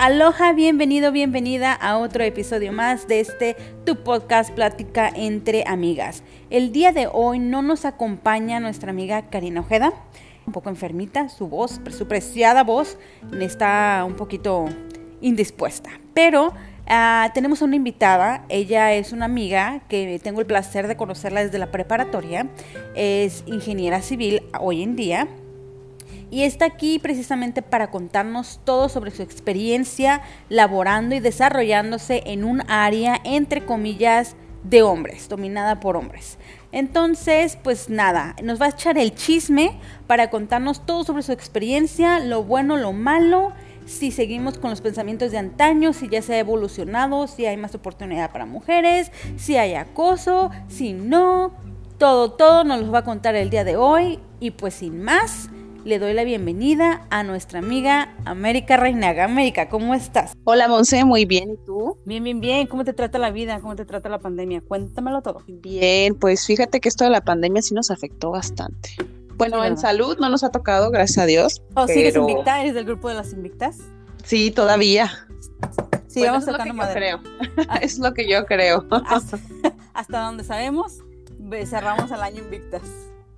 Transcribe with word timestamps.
Aloha, 0.00 0.54
bienvenido, 0.54 1.12
bienvenida 1.12 1.74
a 1.74 1.98
otro 1.98 2.24
episodio 2.24 2.72
más 2.72 3.06
de 3.06 3.20
este 3.20 3.54
tu 3.84 3.96
podcast 3.96 4.50
Plática 4.50 5.12
entre 5.14 5.62
Amigas. 5.66 6.22
El 6.48 6.72
día 6.72 6.92
de 6.92 7.06
hoy 7.12 7.38
no 7.38 7.60
nos 7.60 7.84
acompaña 7.84 8.60
nuestra 8.60 8.92
amiga 8.92 9.28
Karina 9.28 9.60
Ojeda, 9.60 9.92
un 10.46 10.54
poco 10.54 10.70
enfermita, 10.70 11.28
su 11.28 11.48
voz, 11.48 11.82
su 11.90 12.08
preciada 12.08 12.64
voz 12.64 12.96
está 13.42 14.02
un 14.06 14.14
poquito 14.14 14.70
indispuesta, 15.20 15.90
pero 16.14 16.54
ah, 16.86 17.30
tenemos 17.34 17.60
una 17.60 17.76
invitada, 17.76 18.46
ella 18.48 18.94
es 18.94 19.12
una 19.12 19.26
amiga 19.26 19.82
que 19.90 20.18
tengo 20.22 20.40
el 20.40 20.46
placer 20.46 20.88
de 20.88 20.96
conocerla 20.96 21.44
desde 21.44 21.58
la 21.58 21.70
preparatoria, 21.70 22.48
es 22.94 23.44
ingeniera 23.46 24.00
civil 24.00 24.44
hoy 24.58 24.82
en 24.82 24.96
día 24.96 25.28
y 26.30 26.42
está 26.42 26.66
aquí 26.66 26.98
precisamente 26.98 27.62
para 27.62 27.90
contarnos 27.90 28.60
todo 28.64 28.88
sobre 28.88 29.10
su 29.10 29.22
experiencia 29.22 30.22
laborando 30.48 31.14
y 31.14 31.20
desarrollándose 31.20 32.22
en 32.26 32.44
un 32.44 32.62
área, 32.70 33.20
entre 33.24 33.64
comillas, 33.64 34.36
de 34.62 34.82
hombres, 34.82 35.28
dominada 35.28 35.80
por 35.80 35.96
hombres. 35.96 36.38
Entonces, 36.72 37.58
pues 37.62 37.88
nada, 37.88 38.36
nos 38.42 38.60
va 38.60 38.66
a 38.66 38.70
echar 38.70 38.98
el 38.98 39.14
chisme 39.14 39.78
para 40.06 40.30
contarnos 40.30 40.84
todo 40.86 41.04
sobre 41.04 41.22
su 41.22 41.32
experiencia, 41.32 42.20
lo 42.20 42.44
bueno, 42.44 42.76
lo 42.76 42.92
malo, 42.92 43.52
si 43.86 44.12
seguimos 44.12 44.58
con 44.58 44.70
los 44.70 44.80
pensamientos 44.80 45.32
de 45.32 45.38
antaño, 45.38 45.92
si 45.92 46.08
ya 46.08 46.22
se 46.22 46.34
ha 46.34 46.38
evolucionado, 46.38 47.26
si 47.26 47.46
hay 47.46 47.56
más 47.56 47.74
oportunidad 47.74 48.30
para 48.30 48.46
mujeres, 48.46 49.10
si 49.36 49.56
hay 49.56 49.74
acoso, 49.74 50.50
si 50.68 50.92
no, 50.92 51.52
todo, 51.98 52.32
todo 52.32 52.62
nos 52.62 52.82
lo 52.82 52.92
va 52.92 53.00
a 53.00 53.04
contar 53.04 53.34
el 53.34 53.50
día 53.50 53.64
de 53.64 53.76
hoy 53.76 54.20
y 54.38 54.52
pues 54.52 54.74
sin 54.74 55.02
más 55.02 55.50
le 55.84 55.98
doy 55.98 56.12
la 56.12 56.24
bienvenida 56.24 57.06
a 57.10 57.22
nuestra 57.22 57.58
amiga 57.58 58.14
América 58.24 58.76
Reinaga. 58.76 59.24
América, 59.24 59.68
¿cómo 59.68 59.94
estás? 59.94 60.32
Hola, 60.44 60.68
Monse, 60.68 61.04
muy 61.04 61.24
bien. 61.24 61.52
¿Y 61.52 61.56
tú? 61.64 61.98
Bien, 62.04 62.22
bien, 62.22 62.40
bien. 62.40 62.66
¿Cómo 62.66 62.84
te 62.84 62.92
trata 62.92 63.18
la 63.18 63.30
vida? 63.30 63.60
¿Cómo 63.60 63.76
te 63.76 63.84
trata 63.84 64.08
la 64.08 64.18
pandemia? 64.18 64.60
Cuéntamelo 64.60 65.22
todo. 65.22 65.42
Bien, 65.46 66.14
pues 66.14 66.46
fíjate 66.46 66.80
que 66.80 66.88
esto 66.88 67.04
de 67.04 67.10
la 67.10 67.22
pandemia 67.22 67.62
sí 67.62 67.74
nos 67.74 67.90
afectó 67.90 68.30
bastante. 68.30 68.90
Bueno, 69.36 69.64
en 69.64 69.78
salud 69.78 70.18
no 70.18 70.28
nos 70.28 70.44
ha 70.44 70.50
tocado, 70.50 70.90
gracias 70.90 71.18
a 71.18 71.26
Dios. 71.26 71.62
¿O 71.74 71.86
sigues 71.86 72.14
invicta? 72.14 72.60
¿Eres 72.60 72.74
del 72.74 72.84
grupo 72.84 73.08
de 73.08 73.14
las 73.14 73.32
invictas? 73.32 73.78
Sí, 74.22 74.50
todavía. 74.50 75.10
Sí, 76.08 76.22
vamos 76.22 76.44
tocando 76.44 76.74
madera. 76.74 77.00
Creo. 77.00 77.20
es 77.80 77.98
lo 77.98 78.12
que 78.12 78.28
yo 78.28 78.44
creo. 78.44 78.86
hasta, 79.06 79.38
hasta 79.94 80.20
donde 80.20 80.44
sabemos, 80.44 80.98
cerramos 81.64 82.10
el 82.10 82.20
año 82.20 82.42
invictas. 82.42 82.82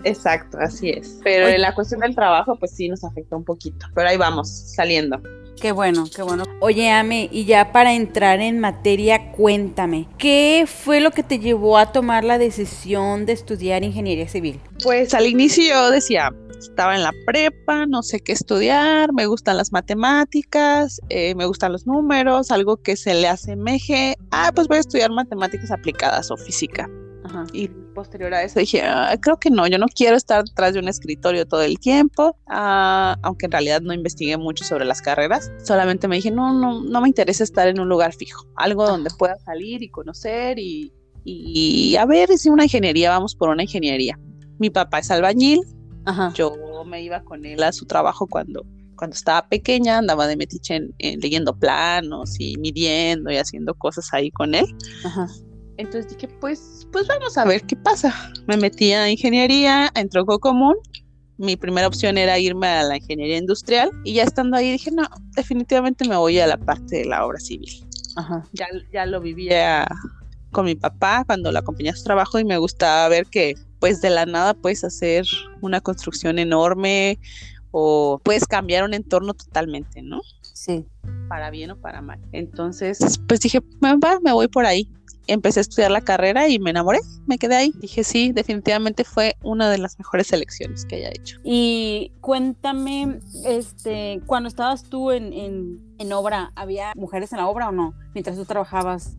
Exacto, 0.05 0.59
así 0.61 0.91
es. 0.91 1.19
Pero 1.23 1.49
en 1.49 1.61
la 1.61 1.75
cuestión 1.75 2.01
del 2.01 2.15
trabajo, 2.15 2.57
pues 2.59 2.73
sí 2.75 2.89
nos 2.89 3.05
afectó 3.05 3.37
un 3.37 3.45
poquito. 3.45 3.87
Pero 3.95 4.09
ahí 4.09 4.17
vamos, 4.17 4.49
saliendo. 4.75 5.21
Qué 5.61 5.71
bueno, 5.71 6.07
qué 6.15 6.23
bueno. 6.23 6.45
Oye, 6.61 6.91
Ame, 6.91 7.29
y 7.31 7.45
ya 7.45 7.71
para 7.71 7.95
entrar 7.95 8.41
en 8.41 8.59
materia, 8.59 9.31
cuéntame, 9.33 10.09
¿qué 10.19 10.65
fue 10.67 11.01
lo 11.01 11.13
que 11.13 11.23
te 11.23 11.39
llevó 11.39 11.79
a 11.79 11.93
tomar 11.93 12.25
la 12.25 12.39
decisión 12.39 13.27
de 13.27 13.35
estudiar 13.35 13.85
ingeniería 13.85 14.29
civil? 14.29 14.61
Pues 14.83 15.15
al 15.15 15.27
inicio 15.27 15.63
yo 15.69 15.91
decía, 15.91 16.33
estaba 16.59 16.97
en 16.97 17.03
la 17.03 17.13
prepa, 17.27 17.87
no 17.87 18.03
sé 18.03 18.21
qué 18.21 18.33
estudiar, 18.33 19.13
me 19.13 19.27
gustan 19.27 19.57
las 19.57 19.73
matemáticas, 19.73 21.01
eh, 21.11 21.35
me 21.35 21.47
gustan 21.47 21.73
los 21.73 21.87
números, 21.87 22.51
algo 22.51 22.79
que 22.79 22.97
se 22.97 23.15
le 23.15 23.29
asemeje. 23.29 24.17
Ah, 24.31 24.51
pues 24.55 24.69
voy 24.69 24.79
a 24.79 24.81
estudiar 24.81 25.11
matemáticas 25.11 25.71
aplicadas 25.71 26.31
o 26.31 26.37
física. 26.37 26.89
Y 27.53 27.69
posterior 27.69 28.35
a 28.35 28.43
eso 28.43 28.59
dije, 28.59 28.83
ah, 28.83 29.17
creo 29.21 29.39
que 29.39 29.51
no, 29.51 29.67
yo 29.67 29.79
no 29.79 29.87
quiero 29.87 30.17
estar 30.17 30.45
detrás 30.45 30.75
de 30.75 30.81
un 30.81 30.89
escritorio 30.89 31.47
todo 31.47 31.63
el 31.63 31.79
tiempo, 31.79 32.37
ah, 32.49 33.17
aunque 33.23 33.47
en 33.47 33.53
realidad 33.53 33.81
no 33.81 33.93
investigué 33.93 34.37
mucho 34.37 34.65
sobre 34.65 34.85
las 34.85 35.01
carreras, 35.01 35.53
solamente 35.63 36.09
me 36.09 36.17
dije, 36.17 36.31
no, 36.31 36.53
no, 36.53 36.83
no 36.83 37.01
me 37.01 37.09
interesa 37.09 37.45
estar 37.45 37.69
en 37.69 37.81
un 37.81 37.89
lugar 37.89 38.13
fijo, 38.13 38.47
algo 38.57 38.87
donde 38.87 39.11
pueda 39.17 39.39
salir 39.39 39.83
y 39.83 39.89
conocer 39.89 40.59
y, 40.59 40.93
y 41.25 41.97
a 41.97 42.05
ver 42.07 42.37
si 42.37 42.51
una 42.51 42.65
ingeniería, 42.65 43.11
vamos 43.11 43.35
por 43.37 43.49
una 43.49 43.63
ingeniería. 43.63 44.19
Mi 44.59 44.71
papá 44.71 44.99
es 44.99 45.11
albañil, 45.11 45.61
yo 46.35 46.57
me 46.85 47.03
iba 47.03 47.23
con 47.23 47.45
él 47.45 47.63
a 47.63 47.73
su 47.73 47.87
trabajo 47.87 48.27
cuando 48.27 48.65
cuando 48.97 49.15
estaba 49.15 49.49
pequeña 49.49 49.99
andaba 49.99 50.29
de 50.29 50.37
metiche 50.37 50.81
leyendo 50.99 51.59
planos 51.59 52.37
y 52.39 52.57
midiendo 52.59 53.33
y 53.33 53.37
haciendo 53.37 53.75
cosas 53.75 54.13
ahí 54.13 54.31
con 54.31 54.55
él. 54.55 54.67
Ajá. 55.05 55.27
Entonces 55.83 56.15
dije, 56.15 56.29
pues, 56.41 56.87
pues 56.93 57.09
vamos 57.09 57.37
a 57.37 57.45
ver 57.45 57.63
qué 57.63 57.77
pasa. 57.77 58.33
Me 58.47 58.57
metí 58.57 58.93
a 58.93 59.11
ingeniería, 59.11 59.91
en 59.95 60.09
tronco 60.09 60.39
común. 60.39 60.77
Mi 61.39 61.57
primera 61.57 61.89
opción 61.89 62.19
era 62.19 62.39
irme 62.39 62.69
a 62.69 62.85
la 62.85 62.97
ingeniería 62.99 63.37
industrial 63.37 63.91
y 64.05 64.15
ya 64.15 64.23
estando 64.23 64.57
ahí 64.57 64.71
dije, 64.71 64.93
no, 64.93 65.03
definitivamente 65.35 66.07
me 66.09 66.17
voy 66.17 66.39
a 66.39 66.47
la 66.47 66.57
parte 66.57 66.99
de 66.99 67.05
la 67.07 67.27
obra 67.27 67.41
civil. 67.41 67.85
Ajá. 68.15 68.47
Ya, 68.53 68.67
ya 68.93 69.07
lo 69.07 69.21
vivía 69.21 69.89
con 70.53 70.67
mi 70.67 70.77
papá 70.77 71.25
cuando 71.27 71.51
la 71.51 71.61
acompañé 71.61 71.91
a 71.91 71.97
su 71.97 72.05
trabajo 72.05 72.39
y 72.39 72.45
me 72.45 72.59
gustaba 72.59 73.09
ver 73.09 73.27
que 73.27 73.55
pues 73.81 74.01
de 74.01 74.11
la 74.11 74.27
nada 74.27 74.55
puedes 74.55 74.85
hacer 74.85 75.27
una 75.63 75.81
construcción 75.81 76.39
enorme 76.39 77.19
o 77.73 78.21
puedes 78.23 78.47
cambiar 78.47 78.85
un 78.85 78.95
entorno 78.95 79.35
totalmente, 79.35 80.03
¿no? 80.03 80.21
Sí. 80.53 80.87
Para 81.33 81.49
bien 81.49 81.71
o 81.71 81.77
para 81.81 82.03
mal. 82.03 82.21
Entonces, 82.33 83.19
pues 83.27 83.41
dije, 83.41 83.61
va, 83.83 84.21
me 84.21 84.35
voy 84.35 84.49
por 84.49 84.67
ahí 84.67 84.87
empecé 85.27 85.61
a 85.61 85.63
estudiar 85.63 85.91
la 85.91 86.03
carrera 86.03 86.47
y 86.47 86.59
me 86.59 86.69
enamoré, 86.69 86.99
me 87.27 87.39
quedé 87.39 87.57
ahí. 87.57 87.73
Dije, 87.81 88.05
sí, 88.05 88.33
definitivamente 88.33 89.03
fue 89.03 89.37
una 89.43 89.71
de 89.71 89.79
las 89.79 89.99
mejores 89.99 90.27
selecciones 90.27 90.85
que 90.85 90.97
haya 90.97 91.09
hecho. 91.09 91.39
Y 91.43 92.13
cuéntame, 92.21 93.21
este, 93.47 94.21
cuando 94.27 94.51
estabas 94.51 94.85
tú 94.85 95.11
en, 95.11 95.33
en, 95.99 96.13
obra, 96.13 96.53
¿había 96.55 96.93
mujeres 96.97 97.33
en 97.33 97.39
la 97.39 97.49
obra 97.49 97.71
o 97.71 97.73
no? 97.73 97.95
Mientras 98.13 98.37
tú 98.37 98.45
trabajabas 98.45 99.17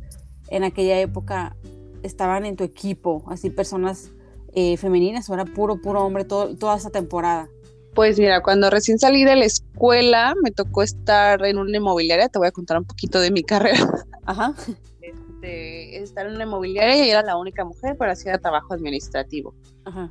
en 0.50 0.64
aquella 0.64 1.00
época, 1.00 1.56
¿estaban 2.04 2.46
en 2.46 2.58
tu 2.58 2.64
equipo, 2.64 3.24
así 3.28 3.50
personas 3.50 4.12
eh, 4.54 4.78
femeninas 4.78 5.28
o 5.32 5.34
era 5.34 5.46
puro, 5.46 5.82
puro 5.82 6.04
hombre 6.04 6.26
todo, 6.26 6.56
toda 6.56 6.76
esa 6.76 6.92
temporada? 6.92 7.50
Pues 7.96 8.18
mira, 8.18 8.42
cuando 8.42 8.70
recién 8.70 8.98
salí 8.98 9.24
de 9.24 9.36
la 9.36 9.46
escuela 9.46 10.34
me 10.44 10.52
tocó 10.52 10.82
estar 10.84 11.46
en 11.46 11.58
una 11.58 11.78
inmobiliaria, 11.78 12.30
te 12.30 12.40
voy 12.40 12.48
a 12.48 12.52
contar 12.52 12.78
un 12.78 12.86
poquito 12.86 13.20
de 13.20 13.32
mi 13.32 13.44
carrera. 13.44 13.88
Ajá 14.26 14.56
estar 16.04 16.28
en 16.28 16.36
una 16.36 16.44
inmobiliaria 16.44 17.06
y 17.06 17.10
era 17.10 17.22
la 17.24 17.38
única 17.38 17.66
mujer, 17.66 17.96
pero 17.98 18.12
hacía 18.12 18.38
trabajo 18.38 18.74
administrativo. 18.74 19.56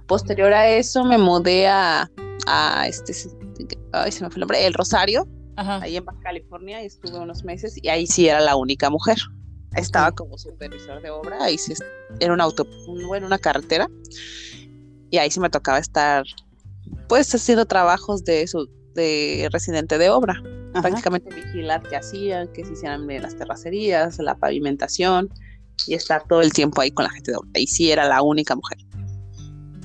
Posterior 0.07 0.53
a 0.53 0.69
eso 0.69 1.05
me 1.05 1.19
mudé 1.19 1.67
a, 1.69 2.11
a 2.47 2.87
este, 2.87 3.13
ay, 3.93 4.13
se 4.13 4.25
me 4.25 4.31
fue 4.31 4.37
el 4.37 4.41
nombre, 4.41 4.67
El 4.67 4.75
Rosario, 4.75 5.27
ahí 5.57 5.97
en 5.97 6.05
Baja 6.05 6.21
California, 6.23 6.83
y 6.83 6.87
estuve 6.87 7.19
unos 7.19 7.45
meses 7.45 7.79
y 7.81 7.89
ahí 7.89 8.07
sí 8.07 8.29
era 8.29 8.41
la 8.41 8.57
única 8.57 8.91
mujer. 8.91 9.19
Estaba 9.75 10.13
como 10.13 10.37
supervisor 10.37 11.01
de 11.01 11.11
obra, 11.11 11.43
ahí 11.43 11.57
sí 11.57 11.73
era 12.21 12.35
un 12.35 12.41
auto, 12.43 12.67
bueno, 13.07 13.27
una 13.27 13.39
carretera, 13.39 13.89
y 15.11 15.17
ahí 15.17 15.31
sí 15.31 15.41
me 15.41 15.49
tocaba 15.49 15.79
estar, 15.79 16.25
pues, 17.13 17.35
haciendo 17.35 17.67
trabajos 17.67 18.25
de, 18.25 18.47
su, 18.47 18.71
de 18.95 19.47
residente 19.53 19.99
de 19.99 20.09
obra 20.09 20.43
prácticamente 20.73 21.29
vigilar 21.35 21.83
qué 21.83 21.97
hacían, 21.97 22.51
que 22.55 22.65
se 22.65 22.73
hicieran 22.73 23.07
bien 23.07 23.21
las 23.21 23.37
terracerías, 23.37 24.19
la 24.19 24.35
pavimentación 24.35 25.29
y 25.87 25.93
estar 25.93 26.27
todo 26.27 26.41
el 26.41 26.55
tiempo 26.55 26.81
ahí 26.81 26.91
con 26.91 27.05
la 27.05 27.11
gente 27.11 27.33
de 27.33 27.37
obra. 27.37 27.51
Y 27.57 27.67
sí 27.67 27.93
era 27.93 28.09
la 28.09 28.23
única 28.23 28.57
mujer. 28.57 28.79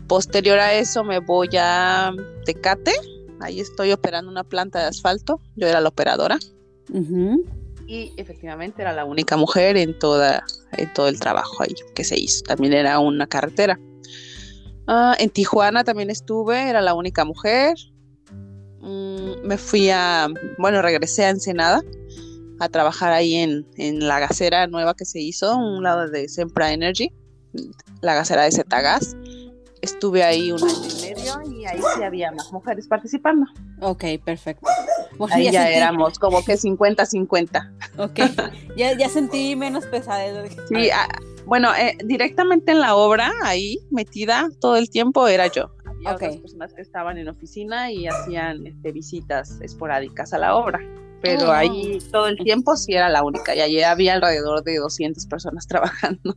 Posterior 0.08 0.58
a 0.58 0.74
eso 0.74 1.04
me 1.04 1.20
voy 1.20 1.50
a 1.60 2.14
Tecate, 2.46 2.94
ahí 3.42 3.60
estoy 3.60 3.92
operando 3.92 4.32
una 4.32 4.46
planta 4.46 4.80
de 4.80 4.86
asfalto, 4.86 5.42
yo 5.58 5.68
era 5.68 5.82
la 5.82 5.90
operadora. 5.90 6.40
Y 7.88 8.14
efectivamente 8.16 8.84
era 8.84 8.94
la 8.94 9.04
única 9.04 9.36
mujer 9.36 9.76
en, 9.76 10.00
toda, 10.00 10.46
en 10.78 10.94
todo 10.94 11.10
el 11.10 11.20
trabajo 11.20 11.62
ahí 11.62 11.76
que 11.94 12.06
se 12.06 12.18
hizo. 12.18 12.42
También 12.44 12.72
era 12.72 13.00
una 13.00 13.28
carretera. 13.28 13.78
Ah, 14.88 15.16
en 15.20 15.30
Tijuana 15.30 15.84
también 15.84 16.10
estuve, 16.10 16.70
era 16.70 16.82
la 16.82 16.94
única 16.94 17.26
mujer. 17.26 17.76
Mm, 18.80 19.46
me 19.46 19.58
fui 19.58 19.90
a, 19.90 20.28
bueno, 20.58 20.82
regresé 20.82 21.26
a 21.26 21.30
Ensenada 21.30 21.82
a 22.60 22.70
trabajar 22.70 23.12
ahí 23.12 23.36
en, 23.36 23.68
en 23.76 24.08
la 24.08 24.20
gasera 24.20 24.66
nueva 24.68 24.96
que 24.96 25.06
se 25.06 25.20
hizo, 25.20 25.56
un 25.58 25.84
lado 25.84 26.08
de 26.08 26.28
Sempra 26.30 26.72
Energy, 26.72 27.12
la 28.02 28.16
gasera 28.16 28.44
de 28.44 28.52
Zetagas. 28.52 29.16
Estuve 29.82 30.24
ahí 30.24 30.52
un 30.52 30.64
año 30.64 30.88
y 30.90 31.02
medio 31.02 31.52
y 31.52 31.66
ahí 31.66 31.80
sí 31.96 32.04
había 32.04 32.32
más 32.32 32.52
mujeres 32.52 32.88
participando. 32.88 33.46
Ok, 33.80 34.06
perfecto. 34.24 34.68
ahí 35.30 35.52
ya, 35.52 35.70
éramos 35.70 36.18
como 36.18 36.44
que 36.44 36.56
50-50. 36.56 37.72
Ok, 37.98 38.20
ya, 38.76 38.98
ya 38.98 39.10
sentí 39.10 39.56
menos 39.56 39.86
pesadez. 39.86 40.56
Sí, 40.68 40.90
ah, 40.90 41.08
bueno, 41.48 41.74
eh, 41.76 41.98
directamente 42.06 42.72
en 42.72 42.82
la 42.82 42.96
obra, 42.96 43.32
ahí 43.44 43.80
metida 43.90 44.50
todo 44.62 44.78
el 44.78 44.90
tiempo 44.90 45.28
era 45.28 45.48
yo 45.48 45.72
otras 46.06 46.38
personas 46.38 46.74
que 46.74 46.82
estaban 46.82 47.18
en 47.18 47.28
oficina 47.28 47.92
y 47.92 48.08
hacían 48.08 48.66
este, 48.68 48.92
visitas 48.92 49.60
esporádicas 49.62 50.34
a 50.34 50.38
la 50.38 50.56
obra. 50.56 50.80
Pero 51.22 51.50
oh. 51.50 51.52
ahí 51.52 52.00
todo 52.12 52.28
el 52.28 52.38
tiempo 52.38 52.76
sí 52.76 52.94
era 52.94 53.10
la 53.10 53.24
única 53.24 53.56
y 53.56 53.62
allí 53.62 53.82
había 53.82 54.14
alrededor 54.14 54.64
de 54.64 54.78
200 54.78 55.26
personas 55.26 55.68
trabajando. 55.68 56.36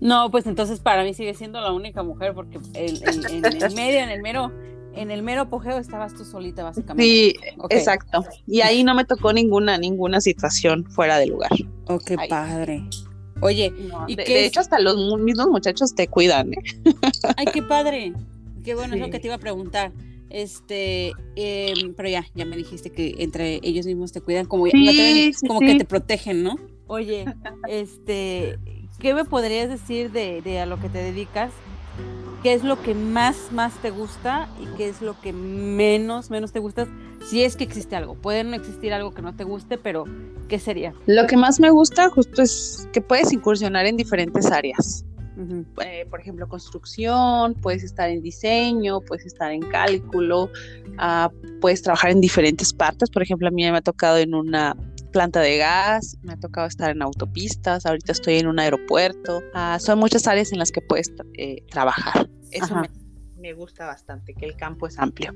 No, 0.00 0.30
pues 0.30 0.46
entonces 0.46 0.80
para 0.80 1.02
mí 1.02 1.14
sigue 1.14 1.34
siendo 1.34 1.60
la 1.60 1.72
única 1.72 2.02
mujer 2.02 2.34
porque 2.34 2.58
en, 2.74 2.96
el 3.34 3.74
medio, 3.74 4.00
en 4.00 4.10
el 4.10 4.22
mero, 4.22 4.52
en 4.94 5.10
el 5.10 5.22
mero 5.22 5.42
apogeo 5.42 5.78
estabas 5.78 6.14
tú 6.14 6.24
solita, 6.24 6.62
básicamente. 6.62 7.02
Sí, 7.04 7.34
exacto. 7.70 8.24
Y 8.46 8.60
ahí 8.60 8.84
no 8.84 8.94
me 8.94 9.04
tocó 9.04 9.32
ninguna, 9.32 9.78
ninguna 9.78 10.20
situación 10.20 10.84
fuera 10.84 11.18
de 11.18 11.26
lugar. 11.26 11.50
Oh, 11.88 11.98
qué 11.98 12.16
padre. 12.28 12.84
Oye, 13.40 13.72
¿y 14.06 14.16
de, 14.16 14.24
de, 14.24 14.46
hecho 14.46 14.60
hasta 14.60 14.78
los 14.78 14.96
mismos 15.18 15.48
muchachos 15.48 15.94
te 15.94 16.08
cuidan, 16.08 16.54
¿eh? 16.54 16.62
Ay, 17.36 17.46
qué 17.52 17.62
padre. 17.62 18.12
Qué 18.64 18.74
bueno, 18.74 18.94
es 18.94 19.00
lo 19.00 19.10
que 19.10 19.20
te 19.20 19.28
iba 19.28 19.36
a 19.36 19.38
preguntar. 19.38 19.92
Este, 20.30 21.12
em, 21.36 21.94
pero 21.94 22.08
ya, 22.08 22.26
ya 22.34 22.44
me 22.44 22.56
dijiste 22.56 22.90
que 22.90 23.14
entre 23.18 23.60
ellos 23.62 23.86
mismos 23.86 24.12
te 24.12 24.20
cuidan, 24.20 24.46
como, 24.46 24.66
como 25.46 25.60
que 25.60 25.74
te 25.76 25.84
protegen, 25.84 26.42
¿no? 26.42 26.56
Oye, 26.88 27.26
este, 27.68 28.58
¿qué 28.98 29.14
me 29.14 29.24
podrías 29.24 29.68
decir 29.68 30.10
de, 30.10 30.42
de, 30.42 30.60
a 30.60 30.66
lo 30.66 30.80
que 30.80 30.88
te 30.88 30.98
dedicas? 30.98 31.52
¿Qué 32.42 32.54
es 32.54 32.62
lo 32.62 32.80
que 32.80 32.94
más, 32.94 33.50
más 33.50 33.74
te 33.82 33.90
gusta 33.90 34.48
y 34.60 34.66
qué 34.76 34.88
es 34.88 35.02
lo 35.02 35.20
que 35.20 35.32
menos, 35.32 36.30
menos 36.30 36.52
te 36.52 36.60
gusta? 36.60 36.86
Si 37.28 37.42
es 37.42 37.56
que 37.56 37.64
existe 37.64 37.96
algo. 37.96 38.14
Puede 38.14 38.44
no 38.44 38.54
existir 38.54 38.92
algo 38.92 39.12
que 39.12 39.22
no 39.22 39.34
te 39.34 39.42
guste, 39.42 39.78
pero 39.78 40.04
¿qué 40.48 40.58
sería? 40.58 40.94
Lo 41.06 41.26
que 41.26 41.36
más 41.36 41.58
me 41.58 41.70
gusta 41.70 42.08
justo 42.08 42.42
es 42.42 42.88
que 42.92 43.00
puedes 43.00 43.32
incursionar 43.32 43.86
en 43.86 43.96
diferentes 43.96 44.46
áreas. 44.52 45.04
Eh, 45.84 46.06
por 46.08 46.20
ejemplo, 46.20 46.48
construcción, 46.48 47.54
puedes 47.54 47.82
estar 47.82 48.08
en 48.08 48.22
diseño, 48.22 49.00
puedes 49.00 49.26
estar 49.26 49.50
en 49.52 49.60
cálculo, 49.62 50.44
uh, 50.44 51.60
puedes 51.60 51.82
trabajar 51.82 52.10
en 52.10 52.20
diferentes 52.20 52.72
partes. 52.72 53.10
Por 53.10 53.22
ejemplo, 53.22 53.48
a 53.48 53.50
mí 53.50 53.62
me 53.70 53.76
ha 53.76 53.82
tocado 53.82 54.16
en 54.16 54.34
una 54.34 54.76
planta 55.16 55.40
de 55.40 55.56
gas, 55.56 56.18
me 56.20 56.34
ha 56.34 56.36
tocado 56.36 56.66
estar 56.66 56.90
en 56.90 57.00
autopistas, 57.00 57.86
ahorita 57.86 58.12
estoy 58.12 58.34
en 58.34 58.48
un 58.48 58.58
aeropuerto. 58.58 59.38
Uh, 59.54 59.80
son 59.80 59.98
muchas 59.98 60.26
áreas 60.26 60.52
en 60.52 60.58
las 60.58 60.70
que 60.70 60.82
puedes 60.82 61.10
eh, 61.38 61.64
trabajar. 61.70 62.28
Eso 62.50 62.76
me, 62.76 62.90
me 63.38 63.54
gusta 63.54 63.86
bastante, 63.86 64.34
que 64.34 64.44
el 64.44 64.56
campo 64.56 64.86
es 64.86 64.98
amplio. 64.98 65.34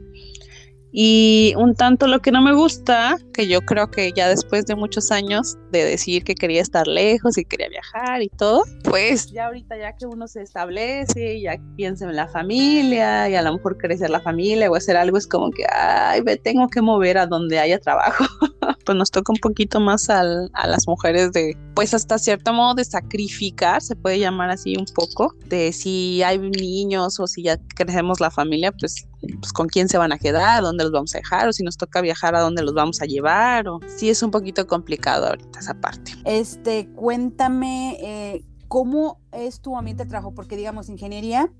Y 0.93 1.55
un 1.57 1.75
tanto 1.75 2.07
lo 2.07 2.21
que 2.21 2.33
no 2.33 2.43
me 2.43 2.53
gusta, 2.53 3.17
que 3.33 3.47
yo 3.47 3.61
creo 3.61 3.91
que 3.91 4.13
ya 4.13 4.29
después 4.29 4.67
de 4.67 4.75
muchos 4.75 5.11
años 5.11 5.57
de 5.71 5.85
decir 5.85 6.25
que 6.25 6.35
quería 6.35 6.61
estar 6.61 6.87
lejos 6.87 7.39
y 7.39 7.45
quería 7.45 7.69
viajar 7.69 8.23
y 8.23 8.29
todo, 8.29 8.65
pues 8.85 9.31
ya 9.31 9.47
ahorita 9.47 9.77
ya 9.79 9.95
que 9.97 10.07
uno 10.07 10.27
se 10.27 10.43
establece, 10.43 11.41
ya 11.41 11.57
piensa 11.77 12.07
en 12.07 12.17
la 12.17 12.27
familia 12.29 13.29
y 13.29 13.37
a 13.37 13.43
lo 13.43 13.55
mejor 13.55 13.77
crecer 13.77 14.11
la 14.11 14.21
familia 14.21 14.71
o 14.71 14.75
hacer 14.75 14.97
algo, 14.97 15.17
es 15.17 15.27
como 15.27 15.51
que, 15.51 15.65
ay, 15.73 16.23
me 16.23 16.37
tengo 16.37 16.69
que 16.69 16.83
mover 16.83 17.19
a 17.19 17.27
donde 17.27 17.59
haya 17.59 17.79
trabajo. 17.79 18.25
pues 18.85 18.97
nos 18.97 19.11
toca 19.11 19.33
un 19.33 19.39
poquito 19.39 19.79
más 19.81 20.11
al, 20.11 20.51
a 20.55 20.67
las 20.67 20.87
mujeres 20.89 21.33
de, 21.33 21.57
pues 21.75 21.95
hasta 21.95 22.19
cierto 22.19 22.53
modo 22.53 22.75
de 22.75 22.85
sacrificar, 22.85 23.83
se 23.83 23.95
puede 23.95 24.19
llamar 24.19 24.51
así 24.51 24.77
un 24.77 24.87
poco, 24.95 25.35
de 25.47 25.73
si 25.73 26.23
hay 26.23 26.39
niños 26.39 27.21
o 27.21 27.27
si 27.27 27.43
ya 27.45 27.59
crecemos 27.77 28.21
la 28.21 28.31
familia, 28.31 28.73
pues 28.73 29.07
pues 29.41 29.53
con 29.53 29.69
quién 29.69 29.89
se 29.89 29.99
van 29.99 30.13
a 30.13 30.19
quedar, 30.19 30.63
dónde 30.63 30.85
los 30.85 30.93
vamos 30.93 31.15
a 31.15 31.19
dejar, 31.19 31.49
o 31.49 31.53
si 31.53 31.63
nos 31.63 31.77
toca 31.77 32.01
viajar 32.01 32.35
a 32.35 32.41
dónde 32.41 32.63
los 32.63 32.75
vamos 32.75 33.01
a 33.03 33.07
llevar, 33.07 33.69
o 33.69 33.81
sí 33.87 34.09
es 34.09 34.23
un 34.23 34.31
poquito 34.31 34.67
complicado 34.67 35.27
ahorita 35.27 35.61
esa 35.61 35.75
parte. 35.75 36.13
Este, 36.25 36.89
cuéntame 36.95 37.97
eh, 38.01 38.45
cómo 38.69 39.21
es 39.33 39.61
tu 39.61 39.77
ambiente 39.77 40.05
de 40.05 40.11
trabajo, 40.11 40.33
porque 40.35 40.57
digamos, 40.57 40.89
ingeniería 40.89 41.51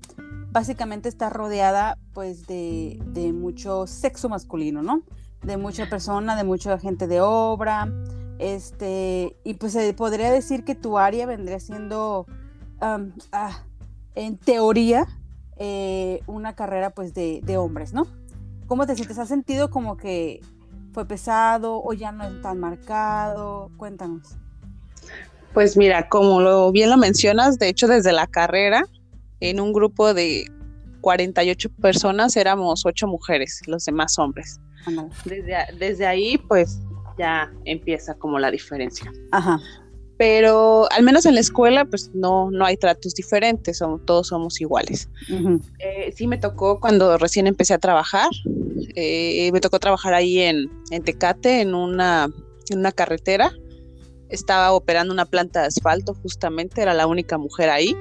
básicamente 0.51 1.07
está 1.07 1.29
rodeada 1.29 1.97
pues 2.13 2.45
de, 2.45 2.99
mucho 3.33 3.87
sexo 3.87 4.27
masculino, 4.27 4.81
¿no? 4.81 5.03
De 5.43 5.57
mucha 5.57 5.89
persona, 5.89 6.35
de 6.35 6.43
mucha 6.43 6.77
gente 6.77 7.07
de 7.07 7.21
obra, 7.21 7.91
este, 8.37 9.37
y 9.43 9.53
pues 9.55 9.77
podría 9.95 10.31
decir 10.31 10.63
que 10.63 10.75
tu 10.75 10.97
área 10.97 11.25
vendría 11.25 11.59
siendo, 11.59 12.25
ah, 12.79 13.63
en 14.15 14.37
teoría, 14.37 15.07
eh, 15.57 16.21
una 16.27 16.55
carrera 16.55 16.91
pues 16.91 17.13
de, 17.13 17.41
de, 17.43 17.57
hombres, 17.57 17.93
¿no? 17.93 18.07
¿Cómo 18.67 18.85
te 18.87 18.95
sientes? 18.95 19.17
¿Has 19.17 19.27
sentido 19.27 19.69
como 19.69 19.97
que 19.97 20.41
fue 20.93 21.05
pesado 21.05 21.81
o 21.83 21.93
ya 21.93 22.11
no 22.11 22.23
es 22.23 22.41
tan 22.41 22.59
marcado? 22.59 23.69
Cuéntanos. 23.77 24.35
Pues 25.53 25.75
mira, 25.75 26.07
como 26.07 26.41
lo, 26.41 26.71
bien 26.71 26.89
lo 26.89 26.97
mencionas, 26.97 27.59
de 27.59 27.69
hecho 27.69 27.87
desde 27.87 28.13
la 28.13 28.27
carrera, 28.27 28.83
en 29.39 29.59
un 29.59 29.73
grupo 29.73 30.13
de 30.13 30.45
48 31.01 31.69
personas 31.81 32.37
éramos 32.37 32.85
8 32.85 33.07
mujeres, 33.07 33.61
los 33.67 33.85
demás 33.85 34.17
hombres. 34.17 34.59
Desde, 35.25 35.55
desde 35.77 36.07
ahí 36.07 36.37
pues 36.37 36.79
ya 37.17 37.51
empieza 37.65 38.15
como 38.15 38.39
la 38.39 38.49
diferencia. 38.49 39.11
Ajá 39.31 39.59
pero 40.21 40.85
al 40.91 41.01
menos 41.01 41.25
en 41.25 41.33
la 41.33 41.39
escuela 41.39 41.83
pues 41.83 42.11
no, 42.13 42.51
no 42.51 42.63
hay 42.63 42.77
tratos 42.77 43.15
diferentes, 43.15 43.79
todos 44.05 44.27
somos 44.27 44.61
iguales. 44.61 45.09
Eh, 45.79 46.13
sí 46.15 46.27
me 46.27 46.37
tocó 46.37 46.79
cuando 46.79 47.17
recién 47.17 47.47
empecé 47.47 47.73
a 47.73 47.79
trabajar, 47.79 48.29
eh, 48.93 49.49
me 49.51 49.59
tocó 49.59 49.79
trabajar 49.79 50.13
ahí 50.13 50.37
en, 50.37 50.69
en 50.91 51.03
Tecate, 51.03 51.61
en 51.61 51.73
una, 51.73 52.29
en 52.69 52.77
una 52.77 52.91
carretera, 52.91 53.51
estaba 54.29 54.73
operando 54.73 55.11
una 55.11 55.25
planta 55.25 55.61
de 55.61 55.67
asfalto 55.69 56.13
justamente, 56.13 56.83
era 56.83 56.93
la 56.93 57.07
única 57.07 57.39
mujer 57.39 57.71
ahí, 57.71 57.97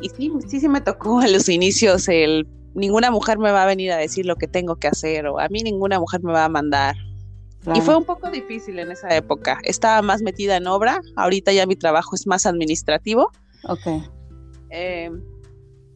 y 0.00 0.08
sí, 0.08 0.32
sí, 0.48 0.58
sí 0.58 0.68
me 0.68 0.80
tocó 0.80 1.22
en 1.22 1.32
los 1.32 1.48
inicios 1.48 2.08
el 2.08 2.48
ninguna 2.74 3.12
mujer 3.12 3.38
me 3.38 3.52
va 3.52 3.62
a 3.62 3.66
venir 3.66 3.92
a 3.92 3.96
decir 3.96 4.26
lo 4.26 4.34
que 4.34 4.48
tengo 4.48 4.74
que 4.74 4.88
hacer 4.88 5.28
o 5.28 5.38
a 5.38 5.48
mí 5.48 5.62
ninguna 5.62 6.00
mujer 6.00 6.20
me 6.24 6.32
va 6.32 6.46
a 6.46 6.48
mandar 6.48 6.96
y 7.74 7.80
fue 7.80 7.96
un 7.96 8.04
poco 8.04 8.30
difícil 8.30 8.78
en 8.78 8.90
esa 8.90 9.14
época. 9.14 9.58
Estaba 9.62 10.02
más 10.02 10.22
metida 10.22 10.56
en 10.56 10.66
obra, 10.66 11.00
ahorita 11.16 11.52
ya 11.52 11.66
mi 11.66 11.76
trabajo 11.76 12.14
es 12.14 12.26
más 12.26 12.46
administrativo. 12.46 13.30
Ok. 13.64 14.04
Eh, 14.70 15.10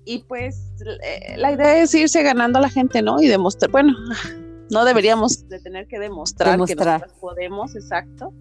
y 0.04 0.20
pues 0.20 0.72
eh, 1.02 1.36
la 1.36 1.52
idea 1.52 1.82
es 1.82 1.94
irse 1.94 2.22
ganando 2.22 2.58
a 2.58 2.62
la 2.62 2.70
gente, 2.70 3.02
¿no? 3.02 3.20
Y 3.20 3.26
demostrar, 3.26 3.70
bueno, 3.70 3.92
no 4.70 4.84
deberíamos 4.84 5.48
de 5.48 5.60
tener 5.60 5.86
que 5.86 5.98
demostrar, 5.98 6.52
que 6.64 6.74
nosotros 6.74 7.12
podemos, 7.20 7.76
exacto, 7.76 8.32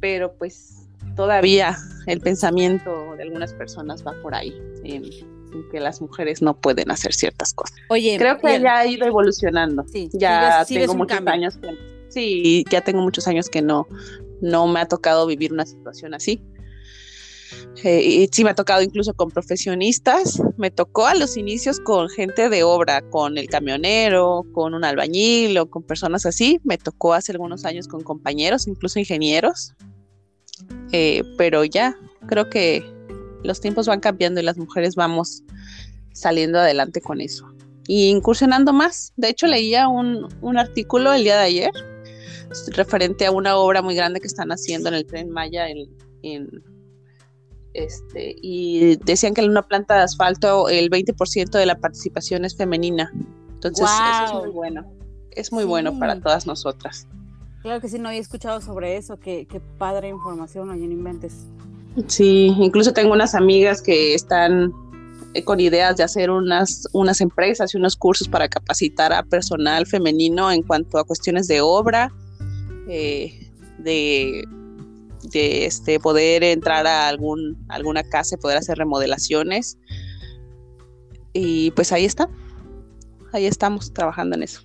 pero 0.00 0.32
pues 0.36 0.88
todavía 1.16 1.76
el 2.06 2.20
pensamiento 2.20 3.16
de 3.16 3.24
algunas 3.24 3.52
personas 3.54 4.06
va 4.06 4.14
por 4.22 4.34
ahí, 4.34 4.54
en, 4.84 5.04
que 5.72 5.80
las 5.80 6.00
mujeres 6.00 6.42
no 6.42 6.56
pueden 6.56 6.92
hacer 6.92 7.12
ciertas 7.12 7.52
cosas. 7.52 7.76
Oye, 7.88 8.16
creo 8.16 8.38
que 8.38 8.60
ya 8.60 8.78
ha 8.78 8.86
ido 8.86 9.04
evolucionando. 9.06 9.84
Sí, 9.88 10.08
ya 10.12 10.64
tengo 10.64 10.94
muchos 10.94 11.26
años 11.26 11.56
que 11.56 11.76
Sí, 12.10 12.64
ya 12.70 12.82
tengo 12.82 13.02
muchos 13.02 13.26
años 13.28 13.48
que 13.48 13.62
no, 13.62 13.86
no 14.42 14.66
me 14.66 14.80
ha 14.80 14.86
tocado 14.86 15.26
vivir 15.26 15.52
una 15.52 15.64
situación 15.64 16.12
así. 16.12 16.42
Eh, 17.82 18.02
y 18.02 18.28
sí 18.30 18.44
me 18.44 18.50
ha 18.50 18.54
tocado 18.54 18.82
incluso 18.82 19.14
con 19.14 19.30
profesionistas, 19.30 20.40
me 20.56 20.70
tocó 20.70 21.06
a 21.06 21.14
los 21.14 21.36
inicios 21.36 21.80
con 21.80 22.08
gente 22.08 22.48
de 22.48 22.62
obra, 22.62 23.00
con 23.10 23.38
el 23.38 23.48
camionero, 23.48 24.44
con 24.52 24.74
un 24.74 24.84
albañil 24.84 25.56
o 25.58 25.66
con 25.68 25.82
personas 25.82 26.26
así, 26.26 26.60
me 26.62 26.78
tocó 26.78 27.14
hace 27.14 27.32
algunos 27.32 27.64
años 27.64 27.88
con 27.88 28.02
compañeros, 28.02 28.68
incluso 28.68 28.98
ingenieros, 28.98 29.74
eh, 30.92 31.22
pero 31.38 31.64
ya 31.64 31.96
creo 32.26 32.50
que 32.50 32.84
los 33.42 33.60
tiempos 33.60 33.86
van 33.86 34.00
cambiando 34.00 34.40
y 34.40 34.44
las 34.44 34.58
mujeres 34.58 34.94
vamos 34.94 35.42
saliendo 36.12 36.58
adelante 36.58 37.00
con 37.00 37.20
eso. 37.20 37.46
Y 37.86 38.08
incursionando 38.10 38.72
más, 38.72 39.12
de 39.16 39.30
hecho 39.30 39.46
leía 39.46 39.88
un, 39.88 40.28
un 40.40 40.58
artículo 40.58 41.12
el 41.12 41.24
día 41.24 41.36
de 41.36 41.44
ayer 41.44 41.89
referente 42.72 43.26
a 43.26 43.30
una 43.30 43.56
obra 43.56 43.82
muy 43.82 43.94
grande 43.94 44.20
que 44.20 44.26
están 44.26 44.50
haciendo 44.50 44.88
en 44.88 44.94
el 44.94 45.06
tren 45.06 45.30
Maya 45.30 45.66
en, 45.68 46.48
este 47.72 48.34
y 48.42 48.96
decían 48.96 49.32
que 49.32 49.40
en 49.42 49.50
una 49.50 49.62
planta 49.62 49.94
de 49.94 50.00
asfalto 50.02 50.68
el 50.68 50.90
20% 50.90 51.50
de 51.50 51.66
la 51.66 51.78
participación 51.78 52.44
es 52.44 52.56
femenina. 52.56 53.12
Entonces, 53.52 53.86
eso 53.88 54.24
es 54.24 54.44
muy 54.44 54.50
bueno. 54.50 54.92
Es 55.30 55.52
muy 55.52 55.64
bueno 55.64 55.98
para 55.98 56.20
todas 56.20 56.46
nosotras. 56.46 57.06
Claro 57.62 57.80
que 57.80 57.88
sí, 57.88 57.98
no 57.98 58.08
había 58.08 58.20
escuchado 58.20 58.60
sobre 58.60 58.96
eso. 58.96 59.18
Qué, 59.18 59.46
qué 59.46 59.60
padre 59.60 60.08
información, 60.08 60.70
oye, 60.70 60.86
no 60.86 60.92
inventes. 60.92 61.46
Sí, 62.06 62.54
incluso 62.58 62.92
tengo 62.92 63.12
unas 63.12 63.34
amigas 63.34 63.82
que 63.82 64.14
están 64.14 64.72
eh, 65.34 65.44
con 65.44 65.60
ideas 65.60 65.96
de 65.96 66.02
hacer 66.02 66.30
unas, 66.30 66.88
unas 66.92 67.20
empresas 67.20 67.72
y 67.74 67.76
unos 67.76 67.96
cursos 67.96 68.28
para 68.28 68.48
capacitar 68.48 69.12
a 69.12 69.22
personal 69.22 69.86
femenino 69.86 70.50
en 70.50 70.62
cuanto 70.62 70.98
a 70.98 71.04
cuestiones 71.04 71.46
de 71.46 71.60
obra, 71.60 72.12
eh, 72.88 73.50
de, 73.78 74.44
de 75.30 75.66
este, 75.66 76.00
poder 76.00 76.42
entrar 76.44 76.86
a 76.86 77.08
algún, 77.08 77.64
alguna 77.68 78.02
casa 78.02 78.34
y 78.34 78.38
poder 78.38 78.58
hacer 78.58 78.78
remodelaciones. 78.78 79.78
Y 81.32 81.70
pues 81.72 81.92
ahí 81.92 82.04
está, 82.04 82.28
ahí 83.32 83.46
estamos 83.46 83.92
trabajando 83.92 84.36
en 84.36 84.42
eso. 84.42 84.62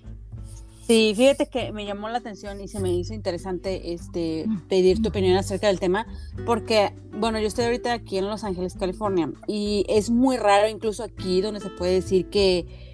Sí, 0.86 1.14
fíjate 1.16 1.46
que 1.46 1.72
me 1.72 1.84
llamó 1.84 2.08
la 2.08 2.18
atención 2.18 2.60
y 2.60 2.68
se 2.68 2.78
me 2.78 2.92
hizo 2.92 3.12
interesante 3.12 3.92
este 3.92 4.46
pedir 4.68 5.02
tu 5.02 5.08
opinión 5.08 5.36
acerca 5.36 5.66
del 5.66 5.80
tema, 5.80 6.06
porque, 6.44 6.92
bueno, 7.10 7.40
yo 7.40 7.48
estoy 7.48 7.64
ahorita 7.64 7.92
aquí 7.92 8.18
en 8.18 8.28
Los 8.28 8.44
Ángeles, 8.44 8.76
California, 8.78 9.32
y 9.48 9.84
es 9.88 10.10
muy 10.10 10.36
raro, 10.36 10.68
incluso 10.68 11.02
aquí, 11.02 11.40
donde 11.40 11.58
se 11.58 11.70
puede 11.70 11.94
decir 11.94 12.26
que 12.26 12.85